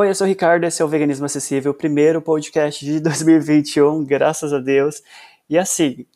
Oi, 0.00 0.08
eu 0.08 0.14
sou 0.14 0.26
o 0.26 0.28
Ricardo, 0.28 0.64
esse 0.64 0.80
é 0.80 0.84
o 0.84 0.88
Veganismo 0.88 1.26
Acessível, 1.26 1.72
o 1.72 1.74
primeiro 1.74 2.22
podcast 2.22 2.82
de 2.82 3.00
2021, 3.04 4.02
graças 4.04 4.52
a 4.52 4.58
Deus. 4.58 5.02
E 5.48 5.58
assim, 5.58 6.06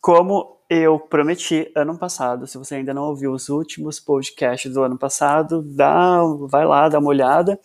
como 0.00 0.58
eu 0.68 0.98
prometi 0.98 1.72
ano 1.74 1.96
passado, 1.96 2.46
se 2.46 2.58
você 2.58 2.74
ainda 2.74 2.92
não 2.92 3.04
ouviu 3.04 3.32
os 3.32 3.48
últimos 3.48 3.98
podcasts 3.98 4.72
do 4.72 4.82
ano 4.82 4.98
passado, 4.98 5.62
dá, 5.62 6.20
vai 6.48 6.66
lá, 6.66 6.88
dá 6.88 6.98
uma 6.98 7.08
olhada. 7.08 7.58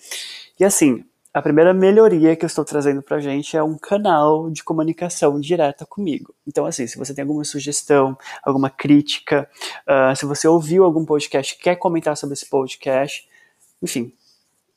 E 0.59 0.63
assim, 0.63 1.03
a 1.33 1.41
primeira 1.41 1.73
melhoria 1.73 2.35
que 2.35 2.43
eu 2.43 2.47
estou 2.47 2.65
trazendo 2.65 3.01
pra 3.01 3.19
gente 3.19 3.55
é 3.55 3.63
um 3.63 3.77
canal 3.77 4.49
de 4.49 4.61
comunicação 4.63 5.39
direta 5.39 5.85
comigo. 5.85 6.35
Então, 6.45 6.65
assim, 6.65 6.85
se 6.87 6.97
você 6.97 7.13
tem 7.13 7.21
alguma 7.21 7.45
sugestão, 7.45 8.17
alguma 8.43 8.69
crítica, 8.69 9.49
uh, 9.87 10.13
se 10.15 10.25
você 10.25 10.47
ouviu 10.47 10.83
algum 10.83 11.05
podcast 11.05 11.57
quer 11.57 11.77
comentar 11.77 12.17
sobre 12.17 12.33
esse 12.33 12.49
podcast, 12.49 13.25
enfim, 13.81 14.13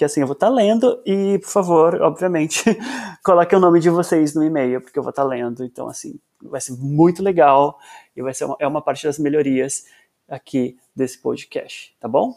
que 0.00 0.04
assim, 0.06 0.22
eu 0.22 0.26
vou 0.26 0.32
estar 0.32 0.48
lendo 0.48 0.98
e, 1.04 1.38
por 1.40 1.50
favor, 1.50 2.00
obviamente, 2.00 2.64
coloque 3.22 3.54
o 3.54 3.60
nome 3.60 3.80
de 3.80 3.90
vocês 3.90 4.34
no 4.34 4.42
e-mail, 4.42 4.80
porque 4.80 4.98
eu 4.98 5.02
vou 5.02 5.10
estar 5.10 5.24
lendo. 5.24 5.62
Então, 5.62 5.88
assim, 5.88 6.18
vai 6.42 6.58
ser 6.58 6.72
muito 6.72 7.22
legal 7.22 7.78
e 8.16 8.22
vai 8.22 8.32
ser 8.32 8.46
uma, 8.46 8.56
é 8.58 8.66
uma 8.66 8.80
parte 8.80 9.06
das 9.06 9.18
melhorias 9.18 9.84
aqui 10.26 10.78
desse 10.96 11.18
podcast, 11.18 11.94
tá 12.00 12.08
bom? 12.08 12.34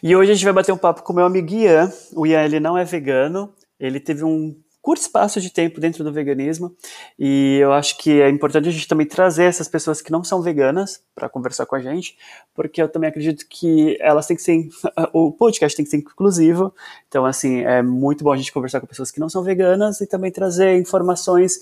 E 0.00 0.14
hoje 0.14 0.30
a 0.30 0.34
gente 0.34 0.44
vai 0.44 0.54
bater 0.54 0.70
um 0.70 0.78
papo 0.78 1.02
com 1.02 1.12
o 1.12 1.16
meu 1.16 1.24
amigo 1.24 1.52
Ian. 1.52 1.92
O 2.12 2.24
Ian, 2.24 2.44
ele 2.44 2.60
não 2.60 2.78
é 2.78 2.84
vegano, 2.84 3.52
ele 3.80 3.98
teve 3.98 4.22
um 4.22 4.54
curto 4.84 5.00
espaço 5.00 5.40
de 5.40 5.48
tempo 5.48 5.80
dentro 5.80 6.04
do 6.04 6.12
veganismo 6.12 6.76
e 7.18 7.56
eu 7.58 7.72
acho 7.72 7.96
que 7.96 8.20
é 8.20 8.28
importante 8.28 8.68
a 8.68 8.70
gente 8.70 8.86
também 8.86 9.06
trazer 9.06 9.44
essas 9.44 9.66
pessoas 9.66 10.02
que 10.02 10.12
não 10.12 10.22
são 10.22 10.42
veganas 10.42 11.02
para 11.14 11.26
conversar 11.26 11.64
com 11.64 11.74
a 11.74 11.80
gente, 11.80 12.18
porque 12.54 12.82
eu 12.82 12.88
também 12.88 13.08
acredito 13.08 13.46
que 13.48 13.96
elas 13.98 14.26
têm 14.26 14.36
que 14.36 14.42
ser 14.42 14.68
o 15.14 15.32
podcast 15.32 15.74
tem 15.74 15.86
que 15.86 15.90
ser 15.90 15.96
inclusivo. 15.96 16.74
Então 17.08 17.24
assim, 17.24 17.62
é 17.62 17.80
muito 17.80 18.22
bom 18.22 18.30
a 18.30 18.36
gente 18.36 18.52
conversar 18.52 18.78
com 18.78 18.86
pessoas 18.86 19.10
que 19.10 19.18
não 19.18 19.30
são 19.30 19.42
veganas 19.42 20.02
e 20.02 20.06
também 20.06 20.30
trazer 20.30 20.76
informações 20.76 21.60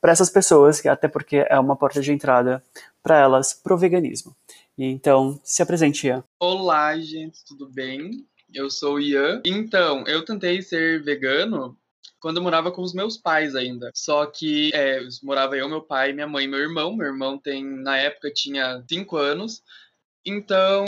para 0.00 0.10
essas 0.10 0.28
pessoas, 0.28 0.84
até 0.84 1.06
porque 1.06 1.46
é 1.48 1.60
uma 1.60 1.76
porta 1.76 2.00
de 2.00 2.10
entrada 2.10 2.60
para 3.00 3.20
elas 3.20 3.54
pro 3.54 3.78
veganismo. 3.78 4.34
Então, 4.76 5.38
se 5.44 5.62
apresente, 5.62 6.08
Ian. 6.08 6.24
Olá, 6.40 6.98
gente, 6.98 7.44
tudo 7.46 7.68
bem? 7.68 8.26
Eu 8.52 8.68
sou 8.68 8.94
o 8.94 9.00
Ian. 9.00 9.42
Então, 9.46 10.02
eu 10.08 10.24
tentei 10.24 10.60
ser 10.60 11.04
vegano 11.04 11.76
quando 12.20 12.38
eu 12.38 12.42
morava 12.42 12.70
com 12.70 12.82
os 12.82 12.94
meus 12.94 13.16
pais 13.16 13.54
ainda. 13.54 13.90
Só 13.94 14.26
que 14.26 14.70
é, 14.74 15.00
morava 15.22 15.56
eu, 15.56 15.68
meu 15.68 15.82
pai, 15.82 16.12
minha 16.12 16.26
mãe 16.26 16.44
e 16.44 16.48
meu 16.48 16.60
irmão. 16.60 16.96
Meu 16.96 17.08
irmão 17.08 17.38
tem, 17.38 17.64
na 17.64 17.96
época, 17.96 18.32
tinha 18.32 18.82
5 18.88 19.16
anos. 19.16 19.62
Então, 20.24 20.84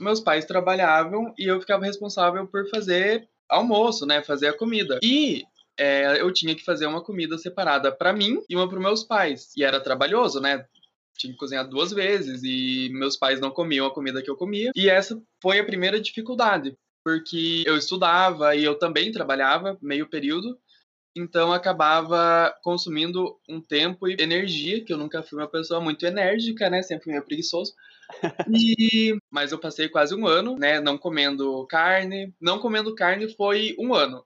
meus 0.00 0.20
pais 0.20 0.44
trabalhavam 0.44 1.34
e 1.38 1.44
eu 1.44 1.60
ficava 1.60 1.84
responsável 1.84 2.46
por 2.46 2.68
fazer 2.70 3.28
almoço, 3.48 4.06
né? 4.06 4.22
Fazer 4.22 4.48
a 4.48 4.56
comida. 4.56 4.98
E 5.02 5.44
é, 5.76 6.20
eu 6.20 6.32
tinha 6.32 6.54
que 6.54 6.64
fazer 6.64 6.86
uma 6.86 7.02
comida 7.02 7.36
separada 7.36 7.92
para 7.92 8.12
mim 8.12 8.42
e 8.48 8.56
uma 8.56 8.68
para 8.68 8.80
meus 8.80 9.04
pais. 9.04 9.50
E 9.56 9.62
era 9.62 9.80
trabalhoso, 9.80 10.40
né? 10.40 10.64
tinha 11.18 11.32
que 11.32 11.38
cozinhar 11.38 11.68
duas 11.68 11.92
vezes 11.92 12.42
e 12.44 12.88
meus 12.92 13.16
pais 13.16 13.40
não 13.40 13.50
comiam 13.50 13.86
a 13.86 13.92
comida 13.92 14.22
que 14.22 14.30
eu 14.30 14.36
comia. 14.36 14.70
E 14.74 14.88
essa 14.88 15.20
foi 15.42 15.58
a 15.58 15.64
primeira 15.64 16.00
dificuldade, 16.00 16.76
porque 17.08 17.64
eu 17.64 17.74
estudava 17.78 18.54
e 18.54 18.62
eu 18.62 18.78
também 18.78 19.10
trabalhava 19.10 19.78
meio 19.80 20.06
período, 20.06 20.58
então 21.16 21.50
acabava 21.50 22.54
consumindo 22.62 23.34
um 23.48 23.62
tempo 23.62 24.06
e 24.06 24.16
energia, 24.20 24.84
que 24.84 24.92
eu 24.92 24.98
nunca 24.98 25.22
fui 25.22 25.38
uma 25.38 25.48
pessoa 25.48 25.80
muito 25.80 26.04
enérgica, 26.04 26.68
né? 26.68 26.82
Sempre 26.82 27.04
fui 27.04 27.12
meio 27.12 27.24
preguiçoso. 27.24 27.72
E... 28.54 29.16
Mas 29.30 29.52
eu 29.52 29.58
passei 29.58 29.88
quase 29.88 30.14
um 30.14 30.26
ano, 30.26 30.56
né? 30.58 30.80
Não 30.80 30.98
comendo 30.98 31.66
carne. 31.66 32.34
Não 32.38 32.58
comendo 32.58 32.94
carne 32.94 33.34
foi 33.34 33.74
um 33.78 33.94
ano. 33.94 34.22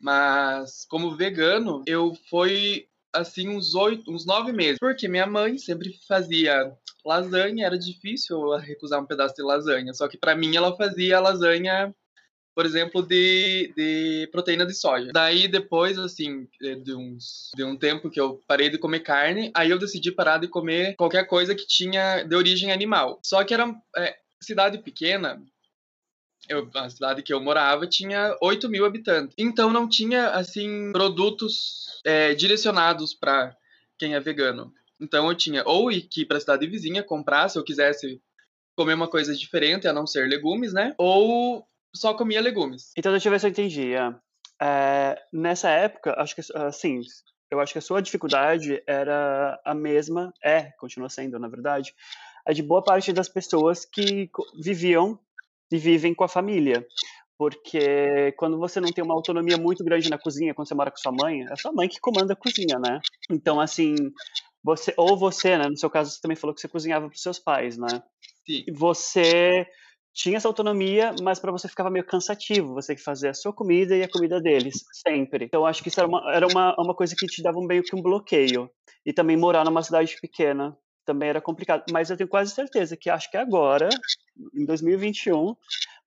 Mas 0.00 0.84
como 0.88 1.16
vegano, 1.16 1.84
eu 1.86 2.14
fui 2.28 2.88
assim, 3.12 3.48
uns 3.48 3.74
oito, 3.74 4.10
uns 4.10 4.24
nove 4.24 4.52
meses. 4.52 4.78
Porque 4.78 5.08
minha 5.08 5.26
mãe 5.26 5.58
sempre 5.58 5.92
fazia 6.08 6.72
lasanha, 7.04 7.66
era 7.66 7.78
difícil 7.78 8.40
eu 8.40 8.58
recusar 8.58 9.00
um 9.00 9.06
pedaço 9.06 9.34
de 9.34 9.42
lasanha. 9.42 9.92
Só 9.92 10.08
que 10.08 10.16
para 10.16 10.34
mim 10.34 10.56
ela 10.56 10.76
fazia 10.76 11.20
lasanha, 11.20 11.94
por 12.54 12.64
exemplo, 12.64 13.02
de, 13.02 13.72
de 13.76 14.28
proteína 14.30 14.64
de 14.64 14.74
soja. 14.74 15.10
Daí 15.12 15.48
depois, 15.48 15.98
assim, 15.98 16.48
de, 16.60 16.94
uns, 16.94 17.50
de 17.54 17.64
um 17.64 17.76
tempo 17.76 18.10
que 18.10 18.20
eu 18.20 18.40
parei 18.46 18.70
de 18.70 18.78
comer 18.78 19.00
carne, 19.00 19.50
aí 19.54 19.70
eu 19.70 19.78
decidi 19.78 20.12
parar 20.12 20.38
de 20.38 20.48
comer 20.48 20.94
qualquer 20.96 21.26
coisa 21.26 21.54
que 21.54 21.66
tinha 21.66 22.22
de 22.22 22.36
origem 22.36 22.72
animal. 22.72 23.20
Só 23.24 23.42
que 23.44 23.54
era 23.54 23.74
é, 23.96 24.16
cidade 24.40 24.78
pequena, 24.78 25.42
eu, 26.48 26.68
a 26.74 26.90
cidade 26.90 27.22
que 27.22 27.32
eu 27.32 27.40
morava 27.40 27.86
tinha 27.86 28.36
8 28.40 28.68
mil 28.68 28.84
habitantes. 28.84 29.34
Então 29.38 29.72
não 29.72 29.88
tinha, 29.88 30.30
assim, 30.30 30.90
produtos 30.92 32.00
é, 32.04 32.34
direcionados 32.34 33.14
para 33.14 33.56
quem 33.98 34.14
é 34.14 34.20
vegano. 34.20 34.72
Então 35.00 35.28
eu 35.28 35.34
tinha 35.34 35.62
ou 35.66 35.90
ir 35.90 36.08
para 36.26 36.36
a 36.36 36.40
cidade 36.40 36.66
vizinha 36.66 37.02
comprar, 37.02 37.48
se 37.48 37.58
eu 37.58 37.64
quisesse 37.64 38.20
comer 38.76 38.94
uma 38.94 39.08
coisa 39.08 39.34
diferente, 39.34 39.86
a 39.86 39.92
não 39.92 40.06
ser 40.06 40.28
legumes, 40.28 40.72
né? 40.72 40.94
Ou 40.96 41.66
só 41.94 42.14
comia 42.14 42.40
legumes. 42.40 42.92
Então 42.96 43.12
deixa 43.12 43.28
eu 43.28 43.32
ver 43.32 43.40
se 43.40 43.46
eu 43.46 43.50
entendi. 43.50 43.92
É, 44.60 45.20
nessa 45.32 45.70
época, 45.70 46.14
acho 46.18 46.34
que, 46.34 46.42
assim, 46.54 47.00
eu 47.50 47.60
acho 47.60 47.72
que 47.72 47.78
a 47.78 47.82
sua 47.82 48.00
dificuldade 48.00 48.82
era 48.86 49.60
a 49.64 49.74
mesma, 49.74 50.32
é, 50.42 50.70
continua 50.78 51.08
sendo, 51.08 51.38
na 51.38 51.48
verdade, 51.48 51.94
a 52.46 52.52
de 52.52 52.62
boa 52.62 52.82
parte 52.82 53.12
das 53.12 53.28
pessoas 53.28 53.84
que 53.84 54.30
viviam 54.58 55.18
e 55.72 55.78
vivem 55.78 56.14
com 56.14 56.24
a 56.24 56.28
família. 56.28 56.86
Porque 57.38 58.32
quando 58.36 58.58
você 58.58 58.80
não 58.80 58.92
tem 58.92 59.02
uma 59.02 59.14
autonomia 59.14 59.56
muito 59.56 59.82
grande 59.82 60.08
na 60.08 60.18
cozinha, 60.18 60.54
quando 60.54 60.68
você 60.68 60.74
mora 60.74 60.90
com 60.90 60.96
sua 60.98 61.12
mãe, 61.12 61.44
é 61.50 61.56
sua 61.56 61.72
mãe 61.72 61.88
que 61.88 61.98
comanda 61.98 62.34
a 62.34 62.36
cozinha, 62.36 62.78
né? 62.78 63.00
Então, 63.30 63.60
assim, 63.60 63.94
você, 64.62 64.94
ou 64.96 65.16
você, 65.16 65.58
né? 65.58 65.68
No 65.68 65.76
seu 65.76 65.90
caso, 65.90 66.10
você 66.10 66.20
também 66.20 66.36
falou 66.36 66.54
que 66.54 66.60
você 66.60 66.68
cozinhava 66.68 67.08
para 67.08 67.16
seus 67.18 67.38
pais, 67.38 67.76
né? 67.76 68.02
Sim. 68.46 68.64
Você 68.74 69.66
tinha 70.14 70.36
essa 70.36 70.46
autonomia, 70.46 71.14
mas 71.22 71.40
para 71.40 71.50
você 71.50 71.68
ficava 71.68 71.90
meio 71.90 72.04
cansativo, 72.04 72.74
você 72.74 72.94
que 72.94 73.02
fazia 73.02 73.30
a 73.30 73.34
sua 73.34 73.52
comida 73.52 73.96
e 73.96 74.02
a 74.02 74.08
comida 74.08 74.40
deles, 74.40 74.74
sempre. 74.92 75.46
Então 75.46 75.64
acho 75.64 75.82
que 75.82 75.88
isso 75.88 75.98
era 75.98 76.08
uma, 76.08 76.32
era 76.32 76.46
uma, 76.46 76.74
uma 76.78 76.94
coisa 76.94 77.16
que 77.16 77.26
te 77.26 77.42
dava 77.42 77.58
meio 77.62 77.82
que 77.82 77.96
um 77.96 78.02
bloqueio. 78.02 78.70
E 79.04 79.12
também 79.12 79.36
morar 79.36 79.64
numa 79.64 79.82
cidade 79.82 80.16
pequena 80.20 80.76
também 81.04 81.28
era 81.28 81.40
complicado. 81.40 81.84
Mas 81.90 82.10
eu 82.10 82.16
tenho 82.16 82.28
quase 82.28 82.54
certeza 82.54 82.96
que 82.96 83.10
acho 83.10 83.30
que 83.30 83.36
agora, 83.36 83.88
em 84.54 84.64
2021, 84.64 85.54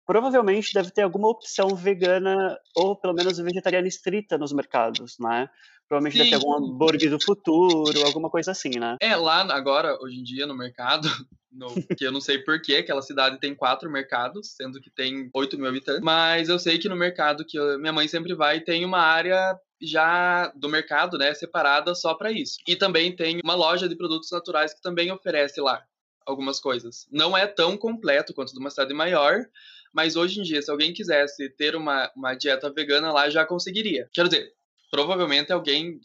provavelmente 0.05 0.73
deve 0.73 0.91
ter 0.91 1.01
alguma 1.01 1.29
opção 1.29 1.69
vegana 1.75 2.57
ou 2.75 2.95
pelo 2.95 3.13
menos 3.13 3.37
vegetariana 3.37 3.87
estrita 3.87 4.37
nos 4.37 4.53
mercados, 4.53 5.15
né? 5.19 5.49
Provavelmente 5.87 6.13
Sim. 6.13 6.17
deve 6.19 6.29
ter 6.29 6.35
algum 6.35 6.53
hambúrguer 6.53 7.09
do 7.09 7.23
futuro, 7.23 8.05
alguma 8.05 8.29
coisa 8.29 8.51
assim, 8.51 8.71
né? 8.79 8.97
É, 9.01 9.15
lá 9.15 9.41
agora, 9.53 9.97
hoje 10.01 10.19
em 10.19 10.23
dia, 10.23 10.47
no 10.47 10.57
mercado, 10.57 11.07
no, 11.51 11.67
que 11.95 12.05
eu 12.05 12.11
não 12.11 12.21
sei 12.21 12.39
porquê, 12.39 12.77
aquela 12.77 13.01
cidade 13.01 13.39
tem 13.39 13.55
quatro 13.55 13.89
mercados, 13.89 14.55
sendo 14.55 14.79
que 14.81 14.89
tem 14.89 15.29
8 15.33 15.57
mil 15.57 15.67
habitantes, 15.67 16.01
mas 16.01 16.49
eu 16.49 16.57
sei 16.57 16.77
que 16.77 16.89
no 16.89 16.95
mercado 16.95 17.45
que 17.45 17.57
eu, 17.57 17.79
minha 17.79 17.93
mãe 17.93 18.07
sempre 18.07 18.33
vai, 18.33 18.59
tem 18.59 18.83
uma 18.83 18.99
área 18.99 19.55
já 19.85 20.47
do 20.55 20.69
mercado, 20.69 21.17
né, 21.17 21.33
separada 21.33 21.93
só 21.95 22.13
para 22.13 22.31
isso. 22.31 22.57
E 22.67 22.75
também 22.75 23.15
tem 23.15 23.39
uma 23.43 23.55
loja 23.55 23.87
de 23.87 23.95
produtos 23.95 24.31
naturais 24.31 24.73
que 24.73 24.81
também 24.81 25.11
oferece 25.11 25.61
lá 25.61 25.83
algumas 26.25 26.59
coisas. 26.59 27.07
Não 27.11 27.37
é 27.37 27.45
tão 27.45 27.77
completo 27.77 28.33
quanto 28.33 28.53
de 28.53 28.59
uma 28.59 28.69
cidade 28.69 28.93
maior, 28.93 29.45
mas 29.93 30.15
hoje 30.15 30.39
em 30.39 30.43
dia, 30.43 30.61
se 30.61 30.71
alguém 30.71 30.91
quisesse 30.91 31.49
ter 31.49 31.75
uma, 31.75 32.11
uma 32.15 32.33
dieta 32.33 32.71
vegana 32.71 33.11
lá, 33.11 33.29
já 33.29 33.45
conseguiria. 33.45 34.09
Quero 34.13 34.27
dizer, 34.27 34.53
provavelmente 34.91 35.53
alguém 35.53 35.99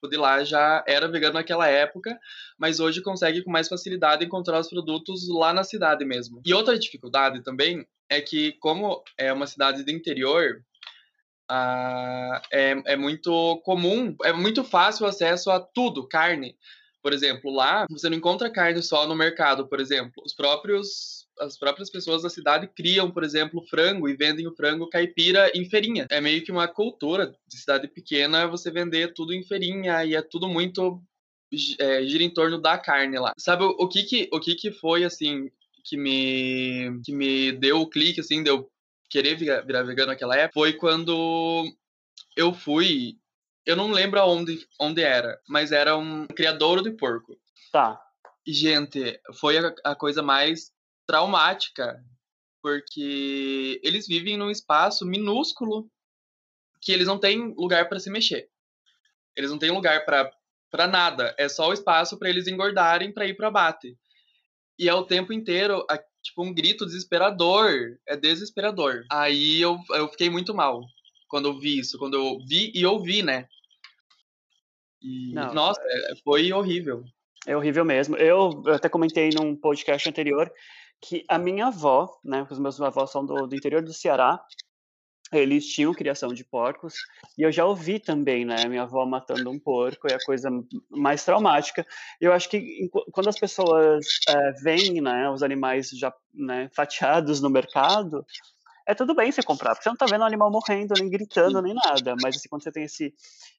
tipo, 0.00 0.08
de 0.08 0.16
lá 0.16 0.42
já 0.42 0.82
era 0.86 1.08
vegano 1.08 1.34
naquela 1.34 1.68
época, 1.68 2.18
mas 2.58 2.80
hoje 2.80 3.02
consegue 3.02 3.42
com 3.42 3.50
mais 3.50 3.68
facilidade 3.68 4.24
encontrar 4.24 4.58
os 4.58 4.68
produtos 4.68 5.28
lá 5.28 5.52
na 5.52 5.62
cidade 5.62 6.04
mesmo. 6.04 6.40
E 6.44 6.54
outra 6.54 6.78
dificuldade 6.78 7.42
também 7.42 7.86
é 8.08 8.20
que, 8.20 8.52
como 8.52 9.02
é 9.16 9.32
uma 9.32 9.46
cidade 9.46 9.84
de 9.84 9.92
interior, 9.92 10.62
ah, 11.50 12.40
é, 12.52 12.80
é 12.86 12.96
muito 12.96 13.60
comum, 13.64 14.14
é 14.22 14.32
muito 14.32 14.62
fácil 14.62 15.04
o 15.04 15.08
acesso 15.08 15.50
a 15.50 15.58
tudo, 15.58 16.06
carne. 16.06 16.56
Por 17.02 17.12
exemplo, 17.12 17.50
lá 17.50 17.86
você 17.90 18.08
não 18.08 18.16
encontra 18.16 18.52
carne 18.52 18.80
só 18.82 19.06
no 19.06 19.16
mercado, 19.16 19.66
por 19.66 19.80
exemplo. 19.80 20.22
Os 20.24 20.32
próprios 20.32 21.20
as 21.40 21.56
próprias 21.58 21.90
pessoas 21.90 22.22
da 22.22 22.28
cidade 22.28 22.68
criam, 22.68 23.10
por 23.10 23.24
exemplo, 23.24 23.64
frango 23.66 24.08
e 24.08 24.14
vendem 24.14 24.46
o 24.46 24.54
frango 24.54 24.90
caipira 24.90 25.50
em 25.54 25.64
feirinha. 25.64 26.06
É 26.10 26.20
meio 26.20 26.44
que 26.44 26.52
uma 26.52 26.68
cultura 26.68 27.34
de 27.48 27.56
cidade 27.56 27.88
pequena 27.88 28.46
você 28.46 28.70
vender 28.70 29.14
tudo 29.14 29.32
em 29.32 29.42
feirinha 29.42 30.04
e 30.04 30.14
é 30.14 30.22
tudo 30.22 30.48
muito 30.48 31.02
é, 31.78 32.04
gira 32.04 32.22
em 32.22 32.30
torno 32.30 32.60
da 32.60 32.78
carne 32.78 33.18
lá. 33.18 33.32
Sabe 33.38 33.64
o, 33.64 33.70
o, 33.70 33.88
que 33.88 34.02
que 34.02 34.28
o 34.32 34.38
que 34.38 34.54
que 34.54 34.70
foi 34.70 35.02
assim 35.02 35.50
que 35.82 35.96
me 35.96 37.00
que 37.02 37.12
me 37.12 37.52
deu 37.52 37.80
o 37.80 37.88
clique 37.88 38.20
assim, 38.20 38.42
deu 38.42 38.70
querer 39.10 39.34
virar, 39.34 39.60
virar 39.62 39.82
vegano 39.82 40.12
naquela 40.12 40.36
época? 40.36 40.54
Foi 40.54 40.72
quando 40.72 41.66
eu 42.36 42.54
fui, 42.54 43.18
eu 43.66 43.76
não 43.76 43.90
lembro 43.90 44.20
aonde 44.20 44.66
onde 44.80 45.02
era, 45.02 45.38
mas 45.48 45.72
era 45.72 45.96
um 45.96 46.26
criador 46.26 46.82
de 46.82 46.92
porco. 46.92 47.36
Tá. 47.72 48.00
Gente, 48.46 49.20
foi 49.34 49.58
a, 49.58 49.74
a 49.84 49.94
coisa 49.94 50.22
mais 50.22 50.72
traumática, 51.06 52.02
porque 52.62 53.80
eles 53.82 54.06
vivem 54.06 54.36
num 54.36 54.50
espaço 54.50 55.04
minúsculo 55.04 55.90
que 56.80 56.92
eles 56.92 57.06
não 57.06 57.18
têm 57.18 57.52
lugar 57.56 57.88
para 57.88 57.98
se 57.98 58.08
mexer. 58.08 58.48
Eles 59.36 59.50
não 59.50 59.58
têm 59.58 59.70
lugar 59.70 60.04
para 60.04 60.30
para 60.70 60.86
nada. 60.86 61.34
É 61.36 61.48
só 61.48 61.68
o 61.68 61.72
espaço 61.72 62.16
para 62.16 62.28
eles 62.28 62.46
engordarem 62.46 63.12
para 63.12 63.26
ir 63.26 63.34
para 63.34 63.48
abate. 63.48 63.98
E 64.80 64.88
é 64.88 64.94
o 64.94 65.04
tempo 65.04 65.30
inteiro, 65.30 65.84
tipo, 66.22 66.42
um 66.42 66.54
grito 66.54 66.86
desesperador. 66.86 67.98
É 68.08 68.16
desesperador. 68.16 69.04
Aí 69.12 69.60
eu, 69.60 69.78
eu 69.90 70.08
fiquei 70.08 70.30
muito 70.30 70.54
mal 70.54 70.80
quando 71.28 71.48
eu 71.48 71.58
vi 71.58 71.78
isso. 71.78 71.98
Quando 71.98 72.14
eu 72.14 72.38
vi 72.48 72.72
e 72.74 72.86
ouvi, 72.86 73.22
né? 73.22 73.46
E, 75.02 75.34
Não, 75.34 75.52
nossa, 75.52 75.82
é, 75.84 76.16
foi 76.24 76.50
horrível. 76.50 77.04
É 77.46 77.54
horrível 77.54 77.84
mesmo. 77.84 78.16
Eu, 78.16 78.62
eu 78.64 78.72
até 78.72 78.88
comentei 78.88 79.28
num 79.28 79.54
podcast 79.54 80.08
anterior 80.08 80.50
que 80.98 81.26
a 81.28 81.38
minha 81.38 81.66
avó, 81.66 82.18
né, 82.24 82.46
os 82.50 82.58
meus 82.58 82.80
avós 82.80 83.10
são 83.10 83.24
do, 83.24 83.46
do 83.46 83.54
interior 83.54 83.82
do 83.82 83.92
Ceará, 83.92 84.42
eles 85.32 85.66
tinham 85.66 85.94
criação 85.94 86.34
de 86.34 86.44
porcos 86.44 86.94
e 87.38 87.42
eu 87.42 87.52
já 87.52 87.64
ouvi 87.64 87.98
também, 87.98 88.44
né, 88.44 88.66
minha 88.66 88.82
avó 88.82 89.04
matando 89.06 89.50
um 89.50 89.58
porco 89.58 90.08
é 90.08 90.14
a 90.14 90.24
coisa 90.24 90.50
mais 90.90 91.24
traumática. 91.24 91.86
Eu 92.20 92.32
acho 92.32 92.48
que 92.48 92.88
quando 93.12 93.28
as 93.28 93.38
pessoas 93.38 94.06
é, 94.28 94.52
veem, 94.62 95.00
né, 95.00 95.30
os 95.30 95.42
animais 95.42 95.90
já 95.90 96.12
né, 96.34 96.68
fatiados 96.72 97.40
no 97.40 97.50
mercado, 97.50 98.24
é 98.90 98.94
tudo 98.94 99.14
bem 99.14 99.30
você 99.30 99.42
comprar, 99.42 99.70
porque 99.70 99.84
você 99.84 99.88
não 99.88 99.94
está 99.94 100.06
vendo 100.06 100.22
o 100.22 100.24
animal 100.24 100.50
morrendo, 100.50 100.94
nem 100.98 101.08
gritando, 101.08 101.62
nem 101.62 101.74
nada. 101.74 102.16
Mas 102.20 102.36
assim, 102.36 102.48
quando 102.48 102.64
você 102.64 102.72
tem 102.72 102.84
esse, 102.84 103.14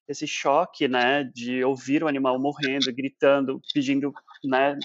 esse 0.08 0.28
choque, 0.28 0.88
né, 0.88 1.24
de 1.24 1.64
ouvir 1.64 2.04
o 2.04 2.08
animal 2.08 2.38
morrendo, 2.38 2.94
gritando, 2.94 3.62
pedindo, 3.74 4.14
né, 4.44 4.78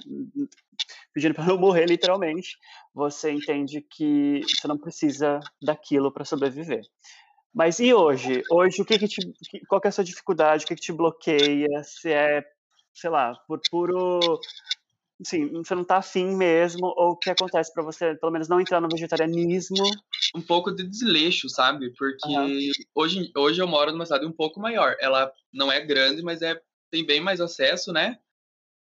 pedindo 1.13 1.35
para 1.35 1.45
não 1.47 1.59
morrer 1.59 1.87
literalmente, 1.87 2.57
você 2.95 3.33
entende 3.33 3.81
que 3.81 4.41
você 4.47 4.69
não 4.69 4.79
precisa 4.79 5.41
daquilo 5.61 6.13
para 6.13 6.25
sobreviver. 6.25 6.83
Mas 7.53 7.81
e 7.81 7.93
hoje? 7.93 8.43
Hoje, 8.51 8.83
o 8.83 8.85
que, 8.85 8.99
que 8.99 9.09
te, 9.09 9.21
qual 9.67 9.81
que 9.81 9.89
é 9.89 9.91
a 9.91 9.93
sua 9.93 10.05
dificuldade? 10.05 10.65
O 10.65 10.69
que, 10.69 10.75
que 10.77 10.81
te 10.83 10.93
bloqueia? 10.93 11.83
Se 11.83 12.13
é, 12.13 12.45
sei 12.95 13.11
lá, 13.11 13.35
por 13.49 13.61
puro 13.71 14.39
sim, 15.23 15.51
você 15.53 15.75
não 15.75 15.85
tá 15.85 15.99
afim 15.99 16.37
mesmo, 16.37 16.87
ou 16.87 17.11
o 17.11 17.17
que 17.17 17.31
acontece 17.31 17.73
para 17.73 17.83
você, 17.83 18.15
pelo 18.17 18.33
menos, 18.33 18.49
não 18.49 18.61
entrar 18.61 18.81
no 18.81 18.89
vegetarianismo? 18.89 19.85
Um 20.35 20.43
pouco 20.43 20.71
de 20.71 20.87
desleixo, 20.87 21.49
sabe? 21.49 21.93
Porque 21.97 22.29
uhum. 22.29 22.71
hoje, 22.95 23.33
hoje 23.37 23.63
eu 23.63 23.67
moro 23.67 23.93
numa 23.93 24.07
cidade 24.07 24.27
um 24.27 24.33
pouco 24.33 24.61
maior. 24.61 24.97
Ela 25.01 25.33
não 25.53 25.71
é 25.71 25.81
grande, 25.81 26.23
mas 26.23 26.43
é 26.43 26.61
tem 26.91 27.05
bem 27.05 27.21
mais 27.21 27.41
acesso, 27.41 27.93
né? 27.93 28.19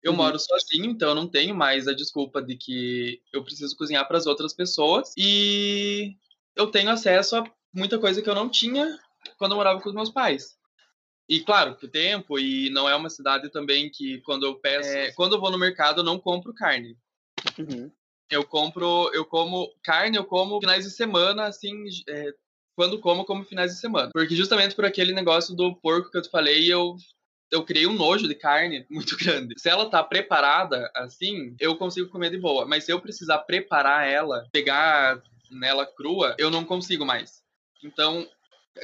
Eu 0.04 0.12
uhum. 0.12 0.18
moro 0.18 0.38
sozinho, 0.38 0.86
então 0.86 1.10
eu 1.10 1.16
não 1.16 1.28
tenho 1.28 1.56
mais 1.56 1.88
a 1.88 1.94
desculpa 1.94 2.42
de 2.42 2.56
que 2.56 3.22
eu 3.34 3.44
preciso 3.44 3.76
cozinhar 3.76 4.08
para 4.08 4.18
as 4.18 4.28
outras 4.28 4.54
pessoas. 4.54 5.12
E 5.18 6.16
eu 6.56 6.68
tenho 6.68 6.92
acesso 6.92 7.38
a 7.38 7.44
muita 7.74 7.98
coisa 7.98 8.22
que 8.22 8.30
eu 8.30 8.36
não 8.36 8.50
tinha 8.50 9.00
quando 9.38 9.54
eu 9.54 9.58
morava 9.58 9.82
com 9.82 9.90
os 9.90 9.96
meus 9.96 10.12
pais. 10.12 10.56
E 11.28 11.40
claro, 11.40 11.78
o 11.82 11.88
tempo, 11.88 12.38
e 12.38 12.70
não 12.70 12.88
é 12.88 12.96
uma 12.96 13.10
cidade 13.10 13.50
também 13.50 13.90
que 13.90 14.22
quando 14.22 14.46
eu 14.46 14.56
peço. 14.56 14.90
É, 14.90 15.12
quando 15.14 15.34
eu 15.34 15.40
vou 15.40 15.52
no 15.52 15.58
mercado, 15.58 16.02
eu 16.02 16.04
não 16.04 16.20
compro 16.20 16.54
carne. 16.54 16.98
Uhum. 17.58 17.92
Eu 18.30 18.44
compro, 18.44 19.10
eu 19.14 19.26
como 19.26 19.72
carne, 19.84 20.18
eu 20.18 20.26
como 20.26 20.60
finais 20.60 20.86
de 20.86 20.92
semana, 20.92 21.46
assim, 21.46 21.86
é, 22.08 22.34
quando 22.76 23.00
como, 23.00 23.26
como 23.26 23.44
finais 23.44 23.72
de 23.74 23.80
semana. 23.80 24.10
Porque 24.12 24.36
justamente 24.36 24.76
por 24.76 24.86
aquele 24.86 25.14
negócio 25.14 25.56
do 25.56 25.76
porco 25.76 26.12
que 26.12 26.18
eu 26.18 26.22
te 26.22 26.30
falei, 26.30 26.72
eu 26.72 26.96
eu 27.52 27.64
criei 27.64 27.88
um 27.88 27.94
nojo 27.94 28.28
de 28.28 28.36
carne 28.36 28.86
muito 28.90 29.18
grande. 29.18 29.56
Se 29.58 29.70
ela 29.70 29.90
tá 29.90 30.04
preparada 30.04 30.92
assim, 30.96 31.56
eu 31.60 31.76
consigo 31.78 32.10
comer 32.10 32.30
de 32.30 32.38
boa. 32.38 32.66
Mas 32.66 32.84
se 32.84 32.92
eu 32.92 33.00
precisar 33.00 33.40
preparar 33.40 34.08
ela, 34.08 34.48
pegar 34.52 35.22
nela 35.50 35.86
crua, 35.86 36.36
eu 36.38 36.50
não 36.50 36.66
consigo 36.66 37.06
mais. 37.06 37.44
Então, 37.84 38.28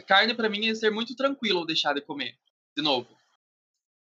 carne 0.07 0.33
para 0.33 0.49
mim 0.49 0.67
é 0.67 0.75
ser 0.75 0.91
muito 0.91 1.15
tranquilo 1.15 1.65
deixar 1.65 1.93
de 1.93 2.01
comer, 2.01 2.35
de 2.75 2.83
novo. 2.83 3.07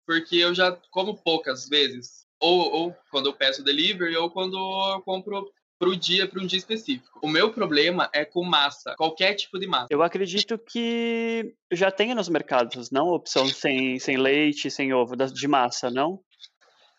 Porque 0.07 0.37
eu 0.37 0.55
já 0.55 0.73
como 0.91 1.17
poucas 1.17 1.69
vezes. 1.69 2.27
Ou, 2.41 2.73
ou 2.73 2.97
quando 3.11 3.27
eu 3.27 3.35
peço 3.35 3.63
delivery, 3.63 4.17
ou 4.17 4.31
quando 4.31 4.57
eu 4.57 5.03
compro 5.03 5.51
pro 5.79 5.97
dia, 5.97 6.29
para 6.29 6.41
um 6.41 6.47
dia 6.47 6.59
específico. 6.59 7.19
O 7.23 7.29
meu 7.29 7.53
problema 7.53 8.11
é 8.13 8.23
com 8.23 8.45
massa, 8.45 8.95
qualquer 8.97 9.35
tipo 9.35 9.59
de 9.59 9.67
massa. 9.67 9.89
Eu 9.91 10.03
acredito 10.03 10.59
que 10.59 11.55
já 11.73 11.91
tenha 11.91 12.15
nos 12.15 12.29
mercados, 12.29 12.91
não 12.91 13.09
opção 13.09 13.47
sem, 13.47 13.99
sem 13.99 14.19
leite, 14.19 14.71
sem 14.71 14.93
ovo, 14.93 15.17
de 15.17 15.49
massa, 15.49 15.91
não? 15.91 16.23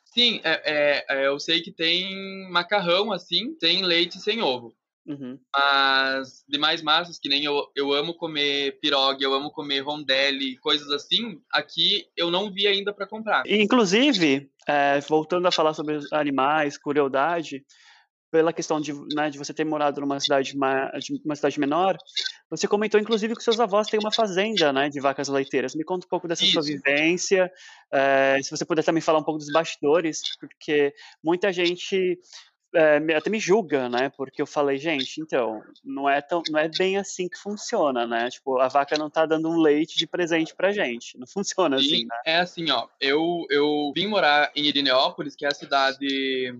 Sim, 0.05 0.41
é, 0.43 0.61
é, 0.65 1.05
é, 1.09 1.27
eu 1.27 1.39
sei 1.39 1.61
que 1.61 1.71
tem 1.71 2.49
macarrão 2.49 3.11
assim, 3.11 3.55
sem 3.59 3.83
leite 3.83 4.19
sem 4.19 4.41
ovo. 4.41 4.75
Uhum. 5.05 5.39
Mas 5.53 6.43
demais 6.47 6.81
massas, 6.81 7.17
que 7.17 7.27
nem 7.27 7.43
eu, 7.43 7.67
eu 7.75 7.91
amo 7.91 8.13
comer 8.13 8.79
pirogue, 8.79 9.23
eu 9.23 9.33
amo 9.33 9.51
comer 9.51 9.79
rondelli, 9.79 10.57
coisas 10.57 10.89
assim, 10.91 11.41
aqui 11.51 12.07
eu 12.15 12.29
não 12.29 12.51
vi 12.51 12.67
ainda 12.67 12.93
para 12.93 13.07
comprar. 13.07 13.43
Inclusive, 13.47 14.49
é, 14.67 14.99
voltando 15.01 15.47
a 15.47 15.51
falar 15.51 15.73
sobre 15.73 15.99
animais, 16.11 16.77
crueldade, 16.77 17.65
pela 18.31 18.53
questão 18.53 18.79
de, 18.79 18.93
né, 19.13 19.29
de 19.29 19.37
você 19.37 19.53
ter 19.53 19.65
morado 19.65 19.99
numa 19.99 20.19
cidade, 20.19 20.55
uma 20.55 21.35
cidade 21.35 21.59
menor, 21.59 21.97
você 22.49 22.65
comentou 22.65 22.99
inclusive 22.99 23.35
que 23.35 23.43
seus 23.43 23.59
avós 23.59 23.87
têm 23.87 23.99
uma 23.99 24.11
fazenda 24.11 24.71
né, 24.71 24.87
de 24.87 25.01
vacas 25.01 25.27
leiteiras. 25.27 25.75
Me 25.75 25.83
conta 25.83 26.05
um 26.05 26.09
pouco 26.09 26.29
dessa 26.29 26.43
Isso. 26.43 26.53
sua 26.53 26.61
vivência, 26.61 27.51
é, 27.91 28.37
se 28.41 28.49
você 28.49 28.63
puder 28.63 28.83
também 28.83 29.01
falar 29.01 29.19
um 29.19 29.23
pouco 29.23 29.39
dos 29.39 29.51
bastidores, 29.51 30.21
porque 30.39 30.93
muita 31.21 31.51
gente 31.51 32.17
é, 32.73 32.97
até 33.15 33.29
me 33.29 33.39
julga, 33.39 33.89
né? 33.89 34.09
Porque 34.09 34.41
eu 34.41 34.45
falei, 34.45 34.77
gente, 34.77 35.19
então, 35.19 35.61
não 35.83 36.09
é, 36.09 36.21
tão, 36.21 36.41
não 36.49 36.59
é 36.59 36.69
bem 36.69 36.97
assim 36.97 37.27
que 37.27 37.37
funciona, 37.37 38.07
né? 38.07 38.29
Tipo, 38.29 38.59
a 38.59 38.67
vaca 38.67 38.97
não 38.97 39.09
tá 39.09 39.25
dando 39.25 39.49
um 39.49 39.59
leite 39.59 39.97
de 39.97 40.07
presente 40.07 40.55
pra 40.55 40.71
gente. 40.71 41.17
Não 41.17 41.27
funciona 41.27 41.77
assim, 41.77 42.05
né? 42.05 42.15
É 42.25 42.37
assim, 42.37 42.69
ó. 42.71 42.87
Eu, 42.99 43.45
eu 43.49 43.91
vim 43.95 44.07
morar 44.07 44.51
em 44.55 44.65
Irineópolis, 44.65 45.35
que 45.35 45.45
é 45.45 45.49
a 45.49 45.53
cidade 45.53 46.55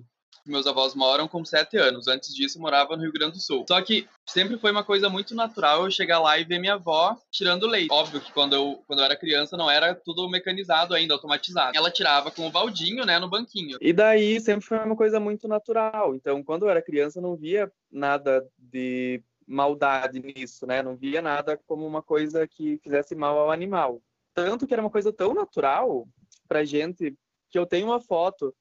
meus 0.45 0.67
avós 0.67 0.95
moram 0.95 1.27
com 1.27 1.43
sete 1.43 1.77
anos. 1.77 2.07
Antes 2.07 2.33
disso, 2.33 2.59
morava 2.59 2.95
no 2.95 3.03
Rio 3.03 3.11
Grande 3.11 3.33
do 3.33 3.41
Sul. 3.41 3.65
Só 3.67 3.81
que 3.81 4.07
sempre 4.25 4.57
foi 4.57 4.71
uma 4.71 4.83
coisa 4.83 5.09
muito 5.09 5.35
natural 5.35 5.83
eu 5.83 5.91
chegar 5.91 6.19
lá 6.19 6.37
e 6.37 6.43
ver 6.43 6.59
minha 6.59 6.73
avó 6.73 7.17
tirando 7.31 7.67
leite. 7.67 7.91
Óbvio 7.91 8.21
que 8.21 8.31
quando 8.31 8.53
eu, 8.53 8.83
quando 8.87 8.99
eu 8.99 9.05
era 9.05 9.15
criança 9.15 9.57
não 9.57 9.69
era 9.69 9.93
tudo 9.93 10.27
mecanizado 10.29 10.93
ainda, 10.93 11.13
automatizado. 11.13 11.75
Ela 11.75 11.91
tirava 11.91 12.31
com 12.31 12.47
o 12.47 12.51
baldinho, 12.51 13.05
né, 13.05 13.19
no 13.19 13.29
banquinho. 13.29 13.77
E 13.81 13.93
daí 13.93 14.39
sempre 14.39 14.65
foi 14.65 14.77
uma 14.79 14.95
coisa 14.95 15.19
muito 15.19 15.47
natural. 15.47 16.15
Então, 16.15 16.43
quando 16.43 16.63
eu 16.63 16.69
era 16.69 16.81
criança, 16.81 17.19
eu 17.19 17.23
não 17.23 17.35
via 17.35 17.71
nada 17.91 18.45
de 18.57 19.23
maldade 19.47 20.19
nisso, 20.19 20.65
né? 20.65 20.81
Não 20.81 20.95
via 20.95 21.21
nada 21.21 21.59
como 21.67 21.85
uma 21.85 22.01
coisa 22.01 22.47
que 22.47 22.79
fizesse 22.83 23.13
mal 23.15 23.37
ao 23.37 23.51
animal. 23.51 24.01
Tanto 24.33 24.65
que 24.65 24.73
era 24.73 24.81
uma 24.81 24.89
coisa 24.89 25.11
tão 25.11 25.33
natural 25.33 26.07
pra 26.47 26.63
gente 26.63 27.13
que 27.49 27.59
eu 27.59 27.65
tenho 27.65 27.87
uma 27.87 27.99
foto 27.99 28.55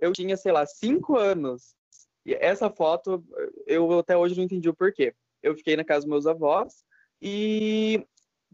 eu 0.00 0.12
tinha, 0.12 0.36
sei 0.36 0.52
lá, 0.52 0.66
cinco 0.66 1.16
anos. 1.16 1.74
E 2.24 2.34
essa 2.34 2.70
foto, 2.70 3.24
eu 3.66 3.98
até 3.98 4.16
hoje 4.16 4.36
não 4.36 4.44
entendi 4.44 4.68
o 4.68 4.74
porquê. 4.74 5.14
Eu 5.42 5.56
fiquei 5.56 5.76
na 5.76 5.84
casa 5.84 6.00
dos 6.00 6.10
meus 6.10 6.26
avós 6.26 6.84
e 7.20 8.04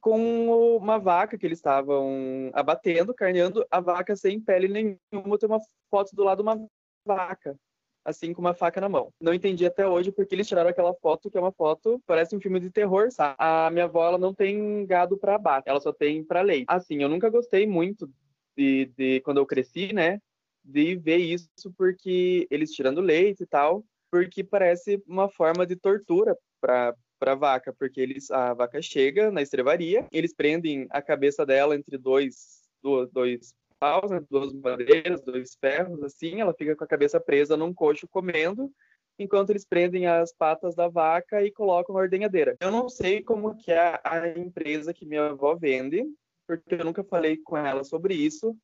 com 0.01 0.77
uma 0.77 0.99
vaca 0.99 1.37
que 1.37 1.45
eles 1.45 1.59
estavam 1.59 2.51
abatendo, 2.53 3.15
carneando, 3.15 3.67
a 3.71 3.81
vaca 3.81 4.15
sem 4.15 4.41
pele 4.41 4.69
nenhuma, 4.69 5.39
tem 5.39 5.49
uma 5.49 5.61
foto 5.91 6.15
do 6.15 6.23
lado 6.23 6.39
de 6.39 6.43
uma 6.43 6.69
vaca, 7.05 7.59
assim 8.05 8.33
com 8.33 8.41
uma 8.41 8.55
faca 8.55 8.81
na 8.81 8.89
mão. 8.89 9.13
Não 9.21 9.35
entendi 9.35 9.67
até 9.67 9.87
hoje 9.87 10.13
porque 10.13 10.35
eles 10.35 10.47
tiraram 10.47 10.71
aquela 10.71 10.95
foto, 10.95 11.29
que 11.29 11.37
é 11.37 11.41
uma 11.41 11.51
foto, 11.51 12.01
parece 12.07 12.37
um 12.37 12.41
filme 12.41 12.61
de 12.61 12.71
terror, 12.71 13.11
sabe? 13.11 13.35
A 13.39 13.69
minha 13.71 13.87
avó, 13.87 14.07
ela 14.07 14.19
não 14.19 14.33
tem 14.33 14.87
gado 14.87 15.17
para 15.19 15.35
abate, 15.35 15.69
ela 15.69 15.81
só 15.81 15.93
tem 15.93 16.23
para 16.23 16.43
leite. 16.43 16.67
Assim, 16.69 17.03
eu 17.03 17.09
nunca 17.09 17.29
gostei 17.29 17.67
muito 17.67 18.09
de, 18.57 18.87
de 18.97 19.21
quando 19.23 19.39
eu 19.39 19.47
cresci, 19.47 19.93
né? 19.93 20.21
De 20.67 20.97
ver 20.97 21.19
isso 21.19 21.73
porque 21.79 22.47
eles 22.51 22.73
tirando 22.73 23.01
leite 23.01 23.45
e 23.45 23.47
tal, 23.47 23.85
porque 24.11 24.43
parece 24.43 25.03
uma 25.07 25.29
forma 25.29 25.65
de 25.67 25.77
tortura 25.77 26.37
para 26.61 26.95
para 27.19 27.35
vaca, 27.35 27.73
porque 27.73 27.99
eles 27.99 28.31
a 28.31 28.53
vaca 28.53 28.83
chega 28.83 29.31
na 29.31 29.41
estrevaria, 29.41 30.07
eles 30.13 30.35
prendem 30.35 30.87
a 30.91 31.01
cabeça 31.01 31.47
dela 31.47 31.75
entre 31.75 31.97
dois 31.97 32.61
dois, 32.83 33.11
dois 33.11 33.55
paus, 33.79 34.11
né, 34.11 34.21
duas 34.31 34.53
madeiras, 34.53 35.23
dois 35.23 35.57
ferros 35.59 36.03
assim, 36.03 36.43
ela 36.43 36.53
fica 36.53 36.77
com 36.77 36.85
a 36.85 36.87
cabeça 36.87 37.19
presa 37.19 37.57
num 37.57 37.73
coxo 37.73 38.07
comendo, 38.09 38.71
enquanto 39.19 39.49
eles 39.49 39.65
prendem 39.65 40.07
as 40.07 40.31
patas 40.33 40.75
da 40.75 40.89
vaca 40.89 41.43
e 41.43 41.51
colocam 41.51 41.95
na 41.95 42.03
ordenhadeira. 42.03 42.55
Eu 42.61 42.71
não 42.71 42.89
sei 42.89 43.23
como 43.23 43.57
que 43.57 43.73
é 43.73 43.99
a 44.05 44.29
empresa 44.39 44.93
que 44.93 45.07
minha 45.07 45.29
avó 45.29 45.55
vende, 45.55 46.05
porque 46.47 46.75
eu 46.75 46.85
nunca 46.85 47.03
falei 47.03 47.39
com 47.39 47.57
ela 47.57 47.83
sobre 47.83 48.15
isso, 48.15 48.55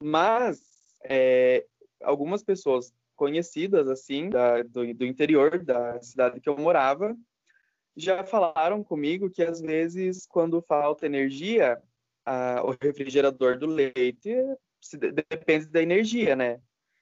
mas 0.00 0.75
é, 1.08 1.66
algumas 2.02 2.42
pessoas 2.42 2.92
conhecidas, 3.14 3.88
assim, 3.88 4.28
da, 4.28 4.62
do, 4.62 4.94
do 4.94 5.06
interior 5.06 5.62
da 5.62 6.00
cidade 6.00 6.40
que 6.40 6.48
eu 6.48 6.56
morava, 6.56 7.16
já 7.96 8.22
falaram 8.22 8.84
comigo 8.84 9.30
que 9.30 9.42
às 9.42 9.60
vezes, 9.60 10.26
quando 10.26 10.60
falta 10.60 11.06
energia, 11.06 11.80
a, 12.24 12.62
o 12.62 12.76
refrigerador 12.80 13.58
do 13.58 13.66
leite 13.66 14.34
se, 14.80 14.98
depende 14.98 15.66
da 15.66 15.82
energia, 15.82 16.36
né? 16.36 16.60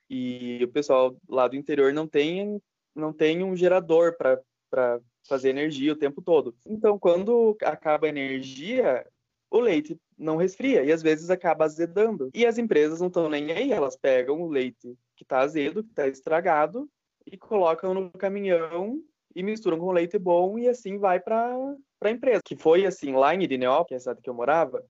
E 0.09 0.63
o 0.63 0.69
pessoal 0.69 1.17
lá 1.29 1.49
do 1.49 1.57
interior 1.57 1.93
não 1.93 2.07
tem, 2.07 2.63
não 2.95 3.13
tem 3.13 3.43
um 3.43 3.57
gerador 3.57 4.17
para 4.17 5.01
fazer 5.27 5.49
energia 5.49 5.93
o 5.93 5.97
tempo 5.97 6.23
todo. 6.23 6.55
Então, 6.67 6.99
quando 6.99 7.57
acaba 7.63 8.07
a 8.07 8.11
energia, 8.11 9.05
o 9.51 9.59
leite 9.59 9.99
não 10.17 10.37
resfria 10.37 10.83
e 10.85 10.93
às 10.93 11.03
vezes 11.03 11.31
acaba 11.31 11.65
azedando. 11.65 12.31
E 12.35 12.47
as 12.47 12.59
empresas 12.59 13.01
não 13.01 13.09
estão 13.09 13.29
nem 13.29 13.53
aí, 13.53 13.73
elas 13.73 13.97
pegam 13.97 14.41
o 14.41 14.49
leite 14.49 14.97
que 15.17 15.25
está 15.25 15.41
azedo, 15.41 15.83
que 15.83 15.91
está 15.91 16.07
estragado, 16.07 16.89
e 17.27 17.37
colocam 17.37 17.95
no 17.95 18.11
caminhão 18.11 19.03
e 19.35 19.43
misturam 19.43 19.79
com 19.79 19.91
leite 19.91 20.19
bom 20.19 20.59
e 20.59 20.69
assim 20.69 20.99
vai 20.99 21.19
para 21.21 21.77
a 22.03 22.11
empresa. 22.11 22.43
Que 22.45 22.57
foi 22.57 22.87
assim, 22.87 23.13
lá 23.13 23.35
em 23.35 23.43
Irineópolis, 23.43 23.89
que 23.89 23.95
é 23.95 23.97
a 23.97 24.01
cidade 24.01 24.21
que 24.23 24.31
eu 24.31 24.35
morava, 24.35 24.85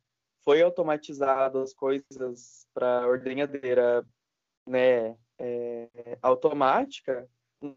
foi 0.44 0.60
automatizado 0.60 1.58
as 1.60 1.72
coisas 1.72 2.66
para 2.74 3.06
ordenhadeira 3.06 4.06
né, 4.66 5.16
é, 5.38 6.18
automática 6.22 7.28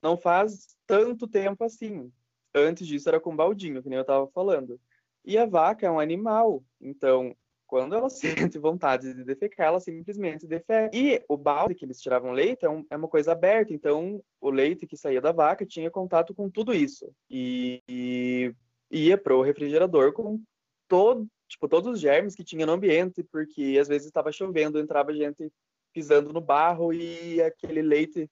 não 0.02 0.18
faz 0.18 0.76
tanto 0.86 1.28
tempo 1.28 1.64
assim. 1.64 2.12
Antes 2.54 2.88
disso 2.88 3.08
era 3.08 3.20
com 3.20 3.36
baldinho, 3.36 3.82
que 3.82 3.90
nem 3.90 3.98
eu 3.98 4.02
estava 4.02 4.28
falando. 4.28 4.80
E 5.28 5.38
a 5.38 5.46
vaca 5.46 5.86
é 5.86 5.92
um 5.92 6.00
animal, 6.00 6.64
então 6.80 7.36
quando 7.68 7.94
ela 7.94 8.10
sente 8.50 8.58
vontade 8.58 9.14
de 9.14 9.26
defecar, 9.26 9.68
ela 9.68 9.80
simplesmente 9.82 10.48
defeca. 10.48 10.90
E 10.96 11.22
o 11.28 11.36
balde 11.36 11.76
que 11.76 11.84
eles 11.84 12.00
tiravam 12.00 12.32
leite 12.32 12.66
é, 12.66 12.70
um, 12.70 12.86
é, 12.90 12.96
uma 12.96 13.10
coisa 13.10 13.34
aberta, 13.34 13.74
então 13.74 14.24
o 14.40 14.50
leite 14.50 14.88
que 14.88 14.96
saía 14.96 15.20
da 15.20 15.34
vaca 15.34 15.66
tinha 15.66 15.92
contato 15.92 16.34
com 16.34 16.50
tudo 16.50 16.74
isso. 16.74 17.12
E, 17.30 17.84
e 17.90 18.54
ia 18.90 19.18
pro 19.18 19.42
refrigerador 19.42 20.14
com 20.14 20.42
todo, 20.88 21.28
tipo, 21.46 21.68
todos 21.68 21.92
os 21.92 22.00
germes 22.00 22.34
que 22.34 22.44
tinha 22.44 22.66
no 22.66 22.72
ambiente, 22.72 23.22
porque 23.22 23.78
às 23.80 23.90
vezes 23.90 24.08
estava 24.08 24.32
chovendo, 24.32 24.80
entrava 24.80 25.14
gente 25.14 25.52
pisando 25.94 26.32
no 26.32 26.40
barro 26.40 26.94
e 26.94 27.42
aquele 27.42 27.82
leite 27.82 28.32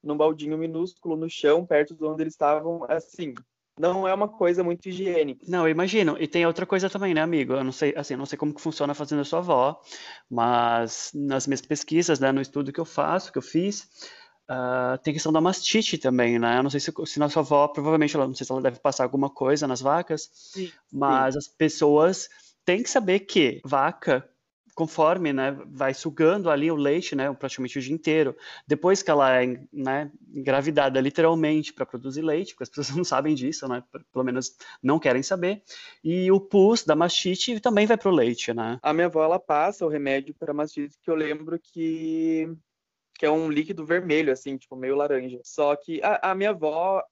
num 0.00 0.16
baldinho 0.16 0.56
minúsculo 0.56 1.16
no 1.16 1.28
chão, 1.28 1.66
perto 1.66 1.96
de 1.96 2.04
onde 2.04 2.22
eles 2.22 2.34
estavam, 2.34 2.84
assim, 2.88 3.34
não 3.78 4.06
é 4.06 4.14
uma 4.14 4.28
coisa 4.28 4.62
muito 4.62 4.88
higiênica. 4.88 5.44
Não, 5.48 5.66
eu 5.66 5.70
imagino. 5.70 6.16
E 6.18 6.26
tem 6.26 6.46
outra 6.46 6.66
coisa 6.66 6.90
também, 6.90 7.14
né, 7.14 7.20
amigo? 7.20 7.54
Eu 7.54 7.64
não 7.64 7.72
sei, 7.72 7.94
assim, 7.96 8.16
não 8.16 8.26
sei 8.26 8.38
como 8.38 8.54
que 8.54 8.60
funciona 8.60 8.94
fazendo 8.94 9.20
a 9.20 9.24
sua 9.24 9.38
avó, 9.38 9.80
mas 10.30 11.10
nas 11.14 11.46
minhas 11.46 11.60
pesquisas, 11.60 12.18
né, 12.18 12.32
no 12.32 12.40
estudo 12.40 12.72
que 12.72 12.80
eu 12.80 12.84
faço, 12.84 13.32
que 13.32 13.38
eu 13.38 13.42
fiz, 13.42 13.88
uh, 14.48 14.98
tem 15.02 15.12
questão 15.12 15.32
da 15.32 15.40
mastite 15.40 15.98
também, 15.98 16.38
né? 16.38 16.58
Eu 16.58 16.62
não 16.62 16.70
sei 16.70 16.80
se, 16.80 16.92
se 17.06 17.18
na 17.18 17.28
sua 17.28 17.42
avó, 17.42 17.68
provavelmente, 17.68 18.16
ela, 18.16 18.26
não 18.26 18.34
sei 18.34 18.46
se 18.46 18.52
ela 18.52 18.62
deve 18.62 18.80
passar 18.80 19.04
alguma 19.04 19.30
coisa 19.30 19.66
nas 19.66 19.80
vacas, 19.80 20.28
sim, 20.32 20.70
mas 20.92 21.34
sim. 21.34 21.38
as 21.38 21.48
pessoas 21.48 22.28
têm 22.64 22.82
que 22.82 22.90
saber 22.90 23.20
que 23.20 23.60
vaca 23.64 24.28
conforme 24.78 25.32
né, 25.32 25.58
vai 25.66 25.92
sugando 25.92 26.48
ali 26.48 26.70
o 26.70 26.76
leite, 26.76 27.16
né, 27.16 27.34
praticamente 27.34 27.80
o 27.80 27.82
dia 27.82 27.92
inteiro. 27.92 28.36
Depois 28.64 29.02
que 29.02 29.10
ela 29.10 29.42
é 29.42 29.60
né, 29.72 30.08
engravidada 30.32 31.00
literalmente 31.00 31.72
para 31.72 31.84
produzir 31.84 32.22
leite, 32.22 32.54
porque 32.54 32.62
as 32.62 32.68
pessoas 32.68 32.90
não 32.96 33.02
sabem 33.02 33.34
disso, 33.34 33.66
né, 33.66 33.82
pelo 34.12 34.24
menos 34.24 34.56
não 34.80 35.00
querem 35.00 35.20
saber. 35.20 35.64
E 36.04 36.30
o 36.30 36.40
pus 36.40 36.84
da 36.84 36.94
mastite 36.94 37.58
também 37.58 37.86
vai 37.86 37.96
para 37.96 38.08
o 38.08 38.14
leite, 38.14 38.54
né? 38.54 38.78
A 38.80 38.92
minha 38.92 39.08
avó 39.08 39.24
ela 39.24 39.40
passa 39.40 39.84
o 39.84 39.88
remédio 39.88 40.32
para 40.32 40.54
mastite 40.54 40.96
que 41.02 41.10
eu 41.10 41.16
lembro 41.16 41.58
que 41.58 42.48
que 43.18 43.26
é 43.26 43.30
um 43.30 43.50
líquido 43.50 43.84
vermelho 43.84 44.32
assim, 44.32 44.56
tipo 44.56 44.76
meio 44.76 44.94
laranja. 44.94 45.40
Só 45.42 45.74
que 45.74 46.00
a, 46.04 46.30
a 46.30 46.34
minha 46.36 46.50
avó, 46.50 47.02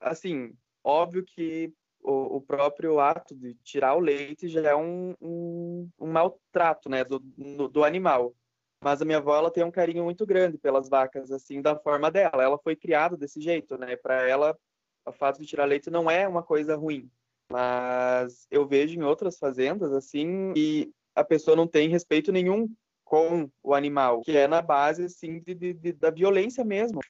assim, 0.00 0.52
óbvio 0.84 1.24
que 1.24 1.72
o, 2.08 2.36
o, 2.36 2.40
próprio 2.40 2.98
ato 2.98 3.34
de 3.34 3.54
tirar 3.62 3.94
o 3.94 4.00
leite 4.00 4.48
já 4.48 4.70
é 4.70 4.74
um, 4.74 5.14
um, 5.20 5.88
um 6.00 6.06
maltrato 6.06 6.88
né, 6.88 7.04
do, 7.04 7.22
no, 7.36 7.68
do 7.68 7.84
animal. 7.84 8.34
Mas 8.82 9.02
a 9.02 9.04
minha 9.04 9.18
avó 9.18 9.36
ela 9.36 9.50
tem 9.50 9.62
um 9.62 9.70
carinho 9.70 10.04
muito 10.04 10.24
grande 10.24 10.56
pelas 10.56 10.88
vacas, 10.88 11.30
assim, 11.30 11.60
da 11.60 11.76
forma 11.76 12.10
dela. 12.10 12.42
Ela 12.42 12.58
foi 12.58 12.74
criada 12.74 13.16
desse 13.16 13.40
jeito, 13.40 13.76
né? 13.76 13.96
Para 13.96 14.26
ela, 14.26 14.56
o 15.04 15.12
fato 15.12 15.40
de 15.40 15.46
tirar 15.46 15.64
leite 15.64 15.90
não 15.90 16.10
é 16.10 16.26
uma 16.26 16.42
coisa 16.42 16.76
ruim. 16.76 17.10
Mas 17.50 18.46
eu 18.50 18.66
vejo 18.66 18.98
em 18.98 19.02
outras 19.02 19.36
fazendas, 19.36 19.92
assim, 19.92 20.52
que 20.54 20.92
a 21.14 21.24
pessoa 21.24 21.56
não 21.56 21.66
tem 21.66 21.88
respeito 21.88 22.30
nenhum 22.30 22.68
com 23.04 23.50
o 23.62 23.74
animal, 23.74 24.20
que 24.20 24.36
é 24.36 24.46
na 24.46 24.62
base, 24.62 25.04
assim, 25.04 25.40
de, 25.40 25.54
de, 25.54 25.74
de 25.74 25.92
da 25.92 26.10
violência 26.10 26.64
mesmo. 26.64 27.00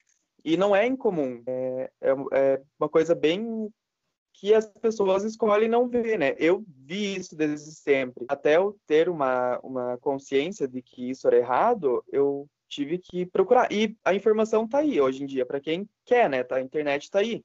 E 0.43 0.57
não 0.57 0.75
é 0.75 0.87
incomum. 0.87 1.43
É, 1.45 1.91
é, 2.01 2.09
é 2.31 2.61
uma 2.79 2.89
coisa 2.89 3.13
bem 3.13 3.69
que 4.39 4.53
as 4.53 4.65
pessoas 4.65 5.25
escolhem 5.25 5.67
não 5.67 5.89
ver, 5.89 6.17
né? 6.17 6.33
Eu 6.37 6.63
vi 6.65 7.17
isso 7.17 7.35
desde 7.35 7.71
sempre. 7.71 8.25
Até 8.29 8.55
eu 8.55 8.79
ter 8.87 9.09
uma, 9.09 9.59
uma 9.59 9.97
consciência 9.97 10.65
de 10.65 10.81
que 10.81 11.09
isso 11.09 11.27
era 11.27 11.37
errado, 11.37 12.01
eu 12.09 12.47
tive 12.69 12.97
que 12.97 13.25
procurar. 13.25 13.69
E 13.69 13.97
a 14.03 14.13
informação 14.13 14.65
tá 14.65 14.77
aí 14.77 15.01
hoje 15.01 15.23
em 15.23 15.25
dia, 15.25 15.45
para 15.45 15.59
quem 15.59 15.89
quer, 16.05 16.29
né? 16.29 16.41
Tá, 16.41 16.55
a 16.55 16.61
internet 16.61 17.11
tá 17.11 17.19
aí. 17.19 17.43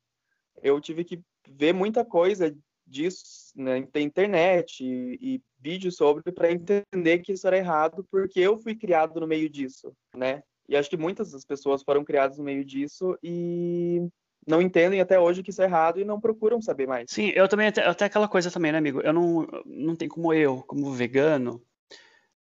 Eu 0.62 0.80
tive 0.80 1.02
que 1.02 1.20
ver 1.48 1.72
muita 1.72 2.04
coisa 2.04 2.56
disso 2.86 3.24
né, 3.56 3.84
na 3.92 4.00
internet 4.00 4.84
e, 4.84 5.18
e 5.20 5.42
vídeos 5.58 5.96
sobre 5.96 6.30
para 6.30 6.52
entender 6.52 7.18
que 7.20 7.32
isso 7.32 7.46
era 7.46 7.58
errado, 7.58 8.06
porque 8.08 8.38
eu 8.38 8.56
fui 8.56 8.76
criado 8.76 9.18
no 9.18 9.26
meio 9.26 9.50
disso, 9.50 9.92
né? 10.14 10.42
E 10.68 10.76
acho 10.76 10.88
que 10.88 10.96
muitas 10.96 11.32
das 11.32 11.44
pessoas 11.44 11.82
foram 11.82 12.04
criadas 12.04 12.38
no 12.38 12.44
meio 12.44 12.64
disso 12.64 13.18
e 13.22 14.06
não 14.46 14.60
entendem 14.60 15.00
até 15.00 15.18
hoje 15.18 15.42
que 15.42 15.50
isso 15.50 15.62
é 15.62 15.64
errado 15.64 16.00
e 16.00 16.04
não 16.04 16.20
procuram 16.20 16.60
saber 16.60 16.86
mais. 16.86 17.10
Sim, 17.10 17.32
eu 17.34 17.48
também, 17.48 17.68
até, 17.68 17.84
até 17.86 18.04
aquela 18.04 18.28
coisa 18.28 18.50
também, 18.50 18.72
né, 18.72 18.78
amigo? 18.78 19.00
Eu 19.00 19.12
não, 19.12 19.46
não 19.64 19.96
tem 19.96 20.08
como 20.08 20.32
eu, 20.32 20.62
como 20.66 20.92
vegano, 20.92 21.62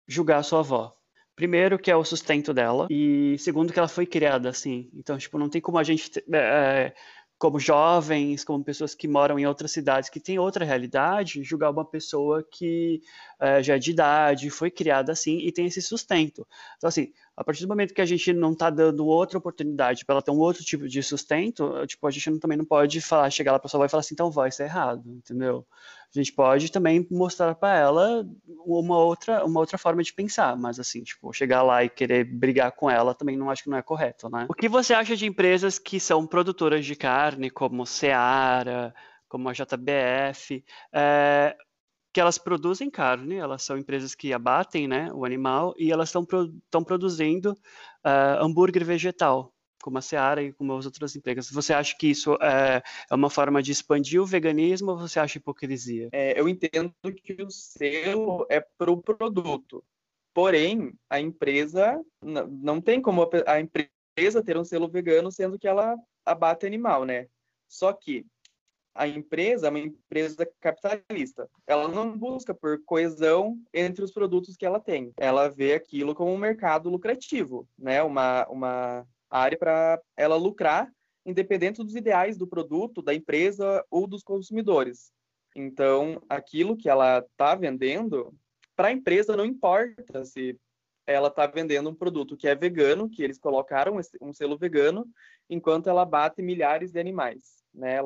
julgar 0.07 0.39
a 0.39 0.43
sua 0.43 0.61
avó. 0.61 0.95
Primeiro, 1.35 1.79
que 1.79 1.91
é 1.91 1.97
o 1.97 2.05
sustento 2.05 2.55
dela, 2.55 2.87
e 2.91 3.37
segundo, 3.39 3.73
que 3.73 3.79
ela 3.79 3.89
foi 3.89 4.07
criada 4.07 4.49
assim. 4.49 4.89
Então, 4.95 5.19
tipo, 5.19 5.39
não 5.39 5.51
tem 5.51 5.61
como 5.61 5.77
a 5.77 5.85
gente, 5.85 6.11
é, 6.33 6.95
como 7.39 7.61
jovens, 7.61 8.43
como 8.43 8.65
pessoas 8.65 8.95
que 8.95 9.07
moram 9.07 9.39
em 9.39 9.47
outras 9.47 9.71
cidades 9.71 10.09
que 10.09 10.19
têm 10.19 10.39
outra 10.39 10.65
realidade, 10.65 11.45
julgar 11.45 11.71
uma 11.71 11.85
pessoa 11.85 12.43
que 12.51 13.03
é, 13.39 13.63
já 13.63 13.75
é 13.75 13.79
de 13.79 13.91
idade, 13.91 14.51
foi 14.51 14.71
criada 14.71 15.13
assim 15.13 15.39
e 15.39 15.53
tem 15.53 15.67
esse 15.67 15.83
sustento. 15.83 16.47
Então, 16.77 16.89
assim, 16.89 17.13
a 17.37 17.45
partir 17.45 17.63
do 17.63 17.69
momento 17.69 17.93
que 17.93 18.01
a 18.01 18.07
gente 18.07 18.33
não 18.33 18.53
está 18.53 18.71
dando 18.71 19.07
outra 19.07 19.39
oportunidade 19.39 20.05
para 20.05 20.15
ela 20.15 20.23
ter 20.23 20.31
um 20.31 20.39
outro 20.39 20.65
tipo 20.65 20.89
de 20.89 21.03
sustento, 21.03 21.87
tipo, 21.87 22.07
a 22.07 22.11
gente 22.11 22.31
não, 22.31 22.39
também 22.39 22.57
não 22.57 22.65
pode 22.65 23.01
falar, 23.01 23.29
chegar 23.31 23.53
lá 23.53 23.59
para 23.59 23.69
sua 23.69 23.79
avó 23.79 23.85
e 23.85 23.89
falar 23.89 24.01
assim, 24.01 24.15
então 24.15 24.31
vai, 24.31 24.49
isso 24.49 24.63
é 24.63 24.65
errado, 24.65 25.03
entendeu? 25.07 25.67
A 26.15 26.19
gente 26.19 26.33
pode 26.33 26.73
também 26.73 27.07
mostrar 27.11 27.55
para 27.55 27.77
ela 27.77 28.27
uma 28.65 28.99
outra, 28.99 29.45
uma 29.45 29.61
outra 29.61 29.77
forma 29.77 30.03
de 30.03 30.15
pensar, 30.15 30.57
mas 30.57 30.81
assim, 30.81 31.03
tipo, 31.03 31.31
chegar 31.33 31.63
lá 31.63 31.85
e 31.85 31.91
querer 31.91 32.25
brigar 32.25 32.73
com 32.73 32.89
ela 32.89 33.15
também 33.15 33.37
não 33.37 33.51
acho 33.51 33.65
que 33.65 33.71
não 33.71 33.77
é 33.77 33.83
correto, 33.83 34.31
né? 34.31 34.47
O 34.49 34.55
que 34.55 34.69
você 34.69 34.95
acha 34.95 35.15
de 35.15 35.27
empresas 35.27 35.79
que 35.79 36.01
são 36.01 36.27
produtoras 36.27 36.87
de 36.87 36.97
carne, 36.97 37.51
como 37.51 37.85
Seara, 37.85 38.95
como 39.29 39.49
a 39.49 39.53
JBF, 39.53 40.65
é, 40.93 41.57
que 42.17 42.21
elas 42.21 42.39
produzem 42.39 42.89
carne, 42.89 43.35
elas 43.35 43.63
são 43.63 43.77
empresas 43.77 44.15
que 44.15 44.33
abatem 44.33 44.89
né, 44.89 45.13
o 45.13 45.23
animal 45.23 45.75
e 45.77 45.93
elas 45.93 46.09
estão 46.09 46.25
pro, 46.25 46.51
produzindo 46.83 47.53
uh, 47.53 48.43
hambúrguer 48.43 48.87
vegetal, 48.87 49.53
como 49.83 49.99
a 49.99 50.01
Seara 50.01 50.43
e 50.43 50.51
como 50.51 50.75
as 50.75 50.87
outras 50.87 51.15
empresas. 51.15 51.51
Você 51.51 51.75
acha 51.75 51.95
que 51.95 52.07
isso 52.07 52.33
é, 52.41 52.83
é 53.11 53.15
uma 53.15 53.29
forma 53.29 53.63
de 53.63 53.71
expandir 53.71 54.19
o 54.19 54.25
veganismo 54.25 54.93
ou 54.93 54.99
você 54.99 55.21
acha 55.21 55.37
hipocrisia? 55.37 56.09
É, 56.11 56.41
eu 56.41 56.49
entendo 56.49 56.95
que 57.23 57.35
o 57.43 57.51
selo 57.51 58.47
é 58.49 58.61
para 58.61 58.91
o 58.91 58.97
produto, 58.97 59.85
porém 60.33 60.95
a 61.11 61.21
empresa 61.21 62.03
não 62.23 62.81
tem 62.81 62.99
como 62.99 63.29
a 63.47 63.61
empresa 63.61 64.43
ter 64.43 64.57
um 64.57 64.65
selo 64.65 64.89
vegano 64.89 65.31
sendo 65.31 65.59
que 65.59 65.69
ela 65.69 65.95
abate 66.25 66.65
animal, 66.65 67.05
né? 67.05 67.27
Só 67.69 67.93
que 67.93 68.25
a 68.97 69.07
empresa 69.07 69.67
é 69.67 69.71
uma 69.71 69.79
empresa 69.79 70.49
capitalista. 70.61 71.49
Ela 71.67 71.89
não 71.89 72.17
busca 72.17 72.55
por 72.55 72.83
coesão 72.85 73.59
entre 73.73 74.05
os 74.05 74.13
produtos 74.13 74.57
que 74.57 74.65
ela 74.65 74.81
tem. 74.81 75.13
Ela 75.19 75.49
vê 75.49 75.75
aquilo 75.75 76.15
como 76.15 76.33
um 76.33 76.39
mercado 76.39 76.89
lucrativo, 76.89 77.69
né? 77.79 78.03
Uma, 78.03 78.47
uma 78.49 79.07
área 79.31 79.59
para 79.59 80.01
ela 80.17 80.37
lucrar, 80.37 80.91
independente 81.25 81.83
dos 81.83 81.95
ideais 81.95 82.37
do 82.37 82.47
produto, 82.47 83.03
da 83.03 83.15
empresa 83.15 83.85
ou 83.91 84.07
dos 84.07 84.23
consumidores. 84.23 85.13
Então, 85.55 86.23
aquilo 86.29 86.77
que 86.77 86.89
ela 86.89 87.19
está 87.19 87.55
vendendo, 87.55 88.35
para 88.75 88.89
a 88.89 88.93
empresa 88.93 89.37
não 89.37 89.45
importa 89.45 90.25
se 90.25 90.59
ela 91.07 91.29
está 91.29 91.47
vendendo 91.47 91.89
um 91.89 91.95
produto 91.95 92.37
que 92.37 92.49
é 92.49 92.55
vegano, 92.55 93.09
que 93.09 93.23
eles 93.23 93.39
colocaram 93.39 93.99
um 94.21 94.33
selo 94.33 94.59
vegano, 94.59 95.07
enquanto 95.49 95.89
ela 95.89 96.05
bate 96.05 96.43
milhares 96.43 96.91
de 96.91 96.99
animais. 96.99 97.65
Né? 97.73 97.99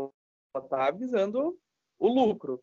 Está 0.58 0.90
visando 0.90 1.56
o 1.98 2.08
lucro. 2.08 2.60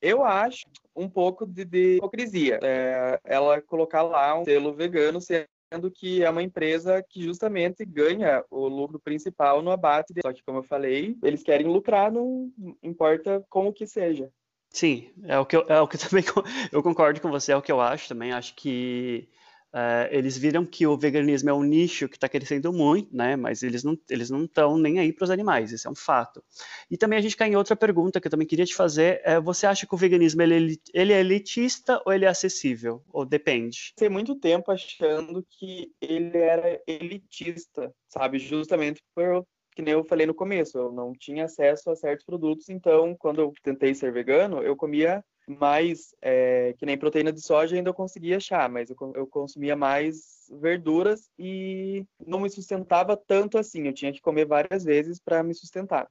Eu 0.00 0.24
acho 0.24 0.64
um 0.94 1.08
pouco 1.08 1.46
de, 1.46 1.64
de 1.64 1.96
hipocrisia 1.96 2.58
é, 2.62 3.20
ela 3.24 3.60
colocar 3.60 4.02
lá 4.02 4.38
um 4.38 4.44
selo 4.44 4.72
vegano, 4.72 5.20
sendo 5.20 5.90
que 5.90 6.22
é 6.22 6.30
uma 6.30 6.42
empresa 6.42 7.02
que 7.02 7.22
justamente 7.22 7.84
ganha 7.84 8.44
o 8.50 8.66
lucro 8.66 8.98
principal 8.98 9.62
no 9.62 9.70
abate. 9.70 10.14
Só 10.22 10.32
que, 10.32 10.42
como 10.42 10.58
eu 10.58 10.62
falei, 10.62 11.16
eles 11.22 11.42
querem 11.42 11.66
lucrar, 11.66 12.10
não 12.10 12.50
importa 12.82 13.44
como 13.48 13.72
que 13.72 13.86
seja. 13.86 14.30
Sim, 14.70 15.10
é 15.24 15.38
o 15.38 15.44
que 15.44 15.56
eu, 15.56 15.66
é 15.68 15.80
o 15.80 15.88
que 15.88 15.96
eu 15.96 16.00
também 16.08 16.24
eu 16.72 16.82
concordo 16.82 17.20
com 17.20 17.30
você, 17.30 17.52
é 17.52 17.56
o 17.56 17.62
que 17.62 17.72
eu 17.72 17.80
acho 17.80 18.08
também. 18.08 18.32
Acho 18.32 18.54
que 18.54 19.28
Uh, 19.72 20.10
eles 20.10 20.36
viram 20.36 20.66
que 20.66 20.84
o 20.84 20.98
veganismo 20.98 21.48
é 21.48 21.54
um 21.54 21.62
nicho 21.62 22.08
que 22.08 22.16
está 22.16 22.28
crescendo 22.28 22.72
muito, 22.72 23.14
né? 23.16 23.36
Mas 23.36 23.62
eles 23.62 23.84
não 23.84 23.96
eles 24.08 24.28
não 24.28 24.44
estão 24.44 24.76
nem 24.76 24.98
aí 24.98 25.12
para 25.12 25.24
os 25.24 25.30
animais, 25.30 25.70
isso 25.70 25.86
é 25.86 25.90
um 25.90 25.94
fato. 25.94 26.42
E 26.90 26.96
também 26.96 27.18
a 27.18 27.22
gente 27.22 27.36
cai 27.36 27.48
em 27.48 27.56
outra 27.56 27.76
pergunta 27.76 28.20
que 28.20 28.26
eu 28.26 28.30
também 28.30 28.48
queria 28.48 28.66
te 28.66 28.74
fazer: 28.74 29.20
é, 29.24 29.40
você 29.40 29.66
acha 29.66 29.86
que 29.86 29.94
o 29.94 29.98
veganismo 29.98 30.42
ele, 30.42 30.80
ele 30.92 31.12
é 31.12 31.20
elitista 31.20 32.02
ou 32.04 32.12
ele 32.12 32.24
é 32.24 32.28
acessível? 32.28 33.00
Ou 33.12 33.24
depende? 33.24 33.92
Tem 33.96 34.08
muito 34.08 34.34
tempo 34.34 34.72
achando 34.72 35.46
que 35.48 35.92
ele 36.00 36.36
era 36.36 36.80
elitista, 36.86 37.94
sabe? 38.08 38.40
Justamente 38.40 39.00
por 39.14 39.46
que 39.74 39.82
nem 39.82 39.94
eu 39.94 40.04
falei 40.04 40.26
no 40.26 40.34
começo, 40.34 40.76
eu 40.76 40.92
não 40.92 41.12
tinha 41.12 41.44
acesso 41.44 41.90
a 41.90 41.96
certos 41.96 42.26
produtos, 42.26 42.68
então 42.68 43.14
quando 43.16 43.40
eu 43.40 43.52
tentei 43.62 43.94
ser 43.94 44.12
vegano, 44.12 44.62
eu 44.62 44.76
comia 44.76 45.24
mais, 45.50 46.14
é, 46.22 46.74
que 46.78 46.86
nem 46.86 46.96
proteína 46.96 47.32
de 47.32 47.40
soja 47.40 47.76
ainda 47.76 47.90
eu 47.90 47.94
conseguia 47.94 48.36
achar, 48.36 48.68
mas 48.68 48.90
eu, 48.90 48.96
eu 49.14 49.26
consumia 49.26 49.76
mais 49.76 50.48
verduras 50.60 51.30
e 51.38 52.04
não 52.24 52.40
me 52.40 52.50
sustentava 52.50 53.16
tanto 53.16 53.58
assim, 53.58 53.86
eu 53.86 53.92
tinha 53.92 54.12
que 54.12 54.20
comer 54.20 54.46
várias 54.46 54.84
vezes 54.84 55.20
para 55.20 55.42
me 55.42 55.54
sustentar. 55.54 56.08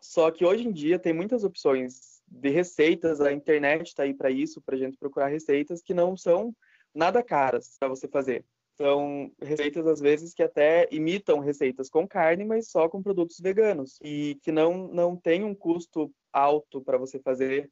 Só 0.00 0.30
que 0.30 0.44
hoje 0.44 0.66
em 0.66 0.72
dia 0.72 0.98
tem 0.98 1.12
muitas 1.12 1.44
opções 1.44 2.22
de 2.26 2.48
receitas, 2.48 3.20
a 3.20 3.32
internet 3.32 3.88
está 3.88 4.04
aí 4.04 4.14
para 4.14 4.30
isso, 4.30 4.60
para 4.62 4.76
gente 4.76 4.96
procurar 4.96 5.26
receitas 5.26 5.82
que 5.82 5.92
não 5.92 6.16
são 6.16 6.54
nada 6.94 7.22
caras 7.22 7.76
para 7.78 7.88
você 7.88 8.08
fazer. 8.08 8.44
São 8.76 9.30
receitas, 9.42 9.86
às 9.86 10.00
vezes, 10.00 10.32
que 10.32 10.42
até 10.42 10.88
imitam 10.90 11.38
receitas 11.38 11.90
com 11.90 12.08
carne, 12.08 12.46
mas 12.46 12.70
só 12.70 12.88
com 12.88 13.02
produtos 13.02 13.38
veganos. 13.38 13.98
E 14.02 14.38
que 14.42 14.50
não, 14.50 14.88
não 14.88 15.16
tem 15.16 15.44
um 15.44 15.54
custo 15.54 16.10
alto 16.32 16.80
para 16.80 16.96
você 16.96 17.18
fazer 17.18 17.70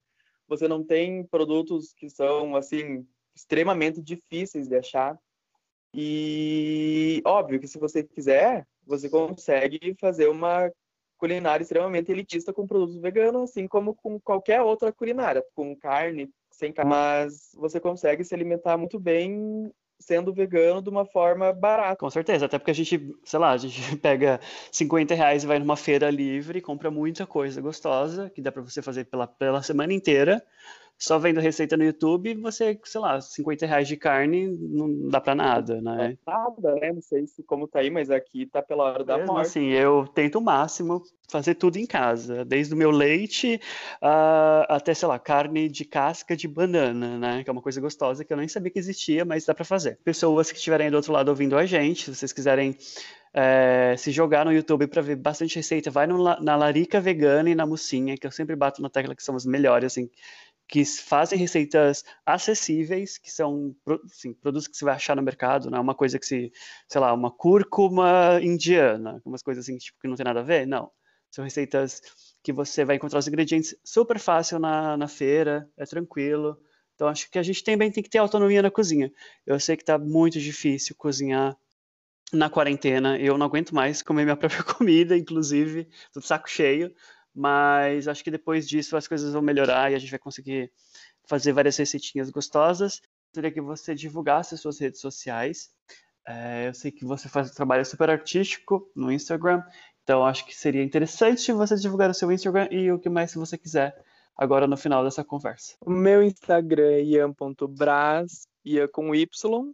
você 0.48 0.66
não 0.66 0.82
tem 0.82 1.24
produtos 1.24 1.92
que 1.92 2.08
são 2.08 2.56
assim 2.56 3.06
extremamente 3.34 4.00
difíceis 4.00 4.66
de 4.66 4.76
achar. 4.76 5.18
E 5.94 7.22
óbvio 7.24 7.60
que 7.60 7.68
se 7.68 7.78
você 7.78 8.02
quiser, 8.02 8.66
você 8.84 9.08
consegue 9.08 9.94
fazer 10.00 10.28
uma 10.28 10.70
culinária 11.18 11.62
extremamente 11.62 12.10
elitista 12.10 12.52
com 12.52 12.66
produtos 12.66 12.98
veganos, 12.98 13.50
assim 13.50 13.66
como 13.66 13.94
com 13.94 14.20
qualquer 14.20 14.62
outra 14.62 14.92
culinária, 14.92 15.44
com 15.54 15.76
carne, 15.76 16.30
sem 16.50 16.72
carne. 16.72 16.90
Mas 16.90 17.50
você 17.54 17.80
consegue 17.80 18.24
se 18.24 18.34
alimentar 18.34 18.76
muito 18.76 18.98
bem 18.98 19.72
sendo 19.98 20.32
vegano 20.32 20.80
de 20.80 20.88
uma 20.88 21.04
forma 21.04 21.52
barata. 21.52 21.96
Com 21.96 22.10
certeza, 22.10 22.46
até 22.46 22.58
porque 22.58 22.70
a 22.70 22.74
gente, 22.74 23.14
sei 23.24 23.38
lá, 23.38 23.50
a 23.50 23.56
gente 23.56 23.96
pega 23.98 24.40
50 24.70 25.14
reais 25.14 25.44
e 25.44 25.46
vai 25.46 25.58
numa 25.58 25.76
feira 25.76 26.10
livre, 26.10 26.60
compra 26.60 26.90
muita 26.90 27.26
coisa 27.26 27.60
gostosa, 27.60 28.30
que 28.30 28.40
dá 28.40 28.52
para 28.52 28.62
você 28.62 28.80
fazer 28.80 29.04
pela, 29.04 29.26
pela 29.26 29.62
semana 29.62 29.92
inteira, 29.92 30.44
só 30.98 31.16
vendo 31.16 31.40
receita 31.40 31.76
no 31.76 31.84
YouTube, 31.84 32.34
você, 32.34 32.78
sei 32.82 33.00
lá, 33.00 33.20
50 33.20 33.64
reais 33.66 33.86
de 33.86 33.96
carne 33.96 34.48
não 34.48 35.08
dá 35.08 35.20
pra 35.20 35.32
nada, 35.34 35.80
né? 35.80 36.18
Nada, 36.26 36.74
né? 36.74 36.92
Não 36.92 37.00
sei 37.00 37.24
se 37.26 37.42
como 37.44 37.68
tá 37.68 37.78
aí, 37.78 37.88
mas 37.88 38.10
aqui 38.10 38.46
tá 38.46 38.60
pela 38.60 38.84
hora 38.84 39.04
da 39.04 39.16
Mesmo 39.16 39.32
morte. 39.32 39.46
assim, 39.46 39.68
eu 39.68 40.08
tento 40.12 40.38
o 40.38 40.40
máximo 40.40 41.02
fazer 41.30 41.54
tudo 41.54 41.76
em 41.76 41.86
casa, 41.86 42.44
desde 42.44 42.74
o 42.74 42.76
meu 42.76 42.90
leite 42.90 43.60
uh, 44.02 44.66
até, 44.68 44.92
sei 44.92 45.06
lá, 45.06 45.18
carne 45.18 45.68
de 45.68 45.84
casca 45.84 46.36
de 46.36 46.48
banana, 46.48 47.16
né? 47.16 47.44
Que 47.44 47.50
é 47.50 47.52
uma 47.52 47.62
coisa 47.62 47.80
gostosa 47.80 48.24
que 48.24 48.32
eu 48.32 48.36
nem 48.36 48.48
sabia 48.48 48.72
que 48.72 48.78
existia, 48.78 49.24
mas 49.24 49.44
dá 49.44 49.54
pra 49.54 49.64
fazer. 49.64 50.00
Pessoas 50.02 50.50
que 50.50 50.58
estiverem 50.58 50.90
do 50.90 50.96
outro 50.96 51.12
lado 51.12 51.28
ouvindo 51.28 51.56
a 51.56 51.64
gente, 51.64 52.06
se 52.06 52.14
vocês 52.14 52.32
quiserem 52.32 52.76
é, 53.32 53.94
se 53.96 54.10
jogar 54.10 54.44
no 54.44 54.52
YouTube 54.52 54.86
para 54.86 55.02
ver 55.02 55.16
bastante 55.16 55.56
receita, 55.56 55.90
vai 55.90 56.06
no, 56.06 56.22
na 56.40 56.56
Larica 56.56 57.00
Vegana 57.00 57.50
e 57.50 57.54
na 57.54 57.66
Mocinha, 57.66 58.16
que 58.16 58.26
eu 58.26 58.30
sempre 58.30 58.56
bato 58.56 58.80
na 58.82 58.88
tecla 58.88 59.14
que 59.14 59.22
são 59.22 59.34
os 59.34 59.44
melhores, 59.44 59.92
assim, 59.92 60.10
que 60.68 60.84
fazem 60.84 61.38
receitas 61.38 62.04
acessíveis, 62.26 63.16
que 63.16 63.32
são 63.32 63.74
assim, 64.04 64.34
produtos 64.34 64.68
que 64.68 64.76
você 64.76 64.84
vai 64.84 64.94
achar 64.94 65.16
no 65.16 65.22
mercado, 65.22 65.70
não 65.70 65.78
é 65.78 65.80
uma 65.80 65.94
coisa 65.94 66.18
que 66.18 66.26
se, 66.26 66.52
sei 66.86 67.00
lá, 67.00 67.12
uma 67.14 67.30
cúrcuma 67.30 68.38
indiana, 68.42 69.20
umas 69.24 69.42
coisas 69.42 69.64
assim, 69.64 69.78
tipo, 69.78 69.98
que 69.98 70.06
não 70.06 70.14
tem 70.14 70.24
nada 70.24 70.40
a 70.40 70.44
ver, 70.44 70.66
não. 70.66 70.90
São 71.30 71.42
receitas 71.42 72.02
que 72.42 72.52
você 72.52 72.84
vai 72.84 72.96
encontrar 72.96 73.18
os 73.18 73.26
ingredientes 73.28 73.74
super 73.82 74.18
fácil 74.18 74.58
na, 74.58 74.96
na 74.96 75.08
feira, 75.08 75.68
é 75.76 75.84
tranquilo. 75.84 76.58
Então, 76.94 77.08
acho 77.08 77.30
que 77.30 77.38
a 77.38 77.42
gente 77.42 77.64
também 77.64 77.90
tem 77.90 78.02
que 78.02 78.10
ter 78.10 78.18
autonomia 78.18 78.60
na 78.60 78.70
cozinha. 78.70 79.10
Eu 79.46 79.58
sei 79.58 79.76
que 79.76 79.82
está 79.82 79.98
muito 79.98 80.38
difícil 80.38 80.94
cozinhar 80.96 81.56
na 82.32 82.50
quarentena, 82.50 83.18
eu 83.18 83.38
não 83.38 83.46
aguento 83.46 83.74
mais 83.74 84.02
comer 84.02 84.24
minha 84.24 84.36
própria 84.36 84.62
comida, 84.62 85.16
inclusive, 85.16 85.88
tô 86.12 86.20
de 86.20 86.26
saco 86.26 86.48
cheio, 86.48 86.94
mas 87.38 88.08
acho 88.08 88.24
que 88.24 88.32
depois 88.32 88.68
disso 88.68 88.96
as 88.96 89.06
coisas 89.06 89.32
vão 89.32 89.40
melhorar 89.40 89.92
e 89.92 89.94
a 89.94 89.98
gente 89.98 90.10
vai 90.10 90.18
conseguir 90.18 90.72
fazer 91.24 91.52
várias 91.52 91.76
receitinhas 91.76 92.30
gostosas. 92.30 93.00
Gostaria 93.28 93.52
que 93.52 93.60
você 93.60 93.94
divulgasse 93.94 94.56
as 94.56 94.60
suas 94.60 94.80
redes 94.80 95.00
sociais. 95.00 95.70
É, 96.26 96.66
eu 96.66 96.74
sei 96.74 96.90
que 96.90 97.04
você 97.04 97.28
faz 97.28 97.48
um 97.48 97.54
trabalho 97.54 97.84
super 97.86 98.10
artístico 98.10 98.90
no 98.94 99.12
Instagram, 99.12 99.62
então 100.02 100.26
acho 100.26 100.44
que 100.44 100.54
seria 100.54 100.82
interessante 100.82 101.52
você 101.52 101.76
divulgar 101.76 102.10
o 102.10 102.14
seu 102.14 102.30
Instagram 102.32 102.66
e 102.72 102.90
o 102.90 102.98
que 102.98 103.08
mais 103.08 103.32
você 103.32 103.56
quiser 103.56 103.96
agora 104.36 104.66
no 104.66 104.76
final 104.76 105.04
dessa 105.04 105.22
conversa. 105.22 105.76
O 105.80 105.90
meu 105.90 106.24
Instagram 106.24 106.90
é 106.90 107.02
ian.bras, 107.02 108.48
ia 108.64 108.88
com 108.88 109.14
Y 109.14 109.72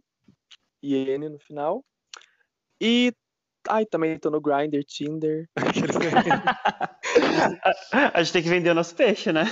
e 0.83 0.95
N 0.95 1.29
no 1.29 1.39
final. 1.39 1.83
E 2.79 3.11
Ai, 3.67 3.85
também 3.85 4.17
tô 4.19 4.29
no 4.29 4.39
Grindr, 4.39 4.83
Tinder. 4.83 5.49
a 8.13 8.23
gente 8.23 8.33
tem 8.33 8.43
que 8.43 8.49
vender 8.49 8.69
o 8.69 8.75
nosso 8.75 8.95
peixe, 8.95 9.31
né? 9.31 9.45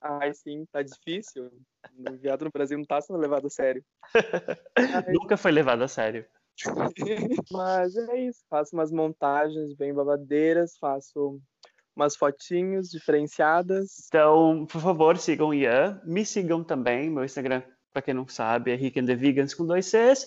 Ai, 0.00 0.32
sim, 0.34 0.64
tá 0.72 0.82
difícil. 0.82 1.50
O 1.98 2.16
viado 2.16 2.44
no 2.44 2.50
Brasil 2.50 2.78
não 2.78 2.84
tá 2.84 3.00
sendo 3.00 3.18
levado 3.18 3.46
a 3.46 3.50
sério. 3.50 3.84
Nunca 5.12 5.36
foi 5.36 5.52
levado 5.52 5.82
a 5.82 5.88
sério. 5.88 6.24
Mas 7.52 7.96
é 7.96 8.20
isso. 8.20 8.40
Faço 8.48 8.74
umas 8.74 8.90
montagens 8.90 9.74
bem 9.74 9.92
babadeiras, 9.92 10.76
faço 10.78 11.40
umas 11.94 12.16
fotinhos 12.16 12.88
diferenciadas. 12.90 14.06
Então, 14.08 14.66
por 14.66 14.80
favor, 14.80 15.18
sigam 15.18 15.48
o 15.48 15.54
Ian. 15.54 16.00
Me 16.04 16.24
sigam 16.24 16.64
também. 16.64 17.10
Meu 17.10 17.24
Instagram, 17.24 17.62
para 17.92 18.02
quem 18.02 18.14
não 18.14 18.26
sabe, 18.26 18.72
é 18.72 18.74
Rick 18.74 18.98
and 18.98 19.06
the 19.06 19.14
Vegans 19.14 19.54
com 19.54 19.66
dois 19.66 19.86
Cs. 19.86 20.26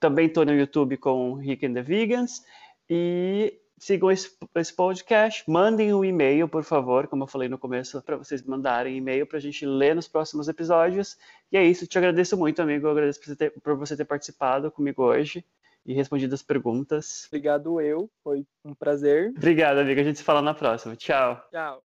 Também 0.00 0.26
estou 0.26 0.44
no 0.44 0.52
YouTube 0.52 0.96
com 0.96 1.34
Rick 1.34 1.64
and 1.64 1.74
the 1.74 1.82
Vegans. 1.82 2.42
E 2.90 3.61
sigam 3.82 4.10
esse, 4.10 4.30
esse 4.54 4.72
podcast. 4.72 5.42
Mandem 5.50 5.92
um 5.92 6.04
e-mail, 6.04 6.48
por 6.48 6.62
favor, 6.62 7.08
como 7.08 7.24
eu 7.24 7.26
falei 7.26 7.48
no 7.48 7.58
começo, 7.58 8.00
para 8.02 8.16
vocês 8.16 8.40
mandarem 8.42 8.96
e-mail 8.96 9.26
para 9.26 9.38
a 9.38 9.40
gente 9.40 9.66
ler 9.66 9.94
nos 9.94 10.06
próximos 10.06 10.48
episódios. 10.48 11.16
E 11.50 11.56
é 11.56 11.64
isso. 11.64 11.86
Te 11.86 11.98
agradeço 11.98 12.36
muito, 12.36 12.62
amigo. 12.62 12.86
Eu 12.86 12.92
agradeço 12.92 13.18
por 13.20 13.26
você 13.26 13.36
ter, 13.36 13.50
por 13.60 13.76
você 13.76 13.96
ter 13.96 14.04
participado 14.04 14.70
comigo 14.70 15.02
hoje 15.02 15.44
e 15.84 15.92
respondido 15.92 16.32
as 16.32 16.42
perguntas. 16.42 17.26
Obrigado, 17.26 17.80
eu. 17.80 18.08
Foi 18.22 18.46
um 18.64 18.72
prazer. 18.72 19.32
Obrigado, 19.36 19.78
amigo. 19.78 20.00
A 20.00 20.04
gente 20.04 20.18
se 20.18 20.24
fala 20.24 20.40
na 20.40 20.54
próxima. 20.54 20.94
Tchau. 20.94 21.42
Tchau. 21.50 21.82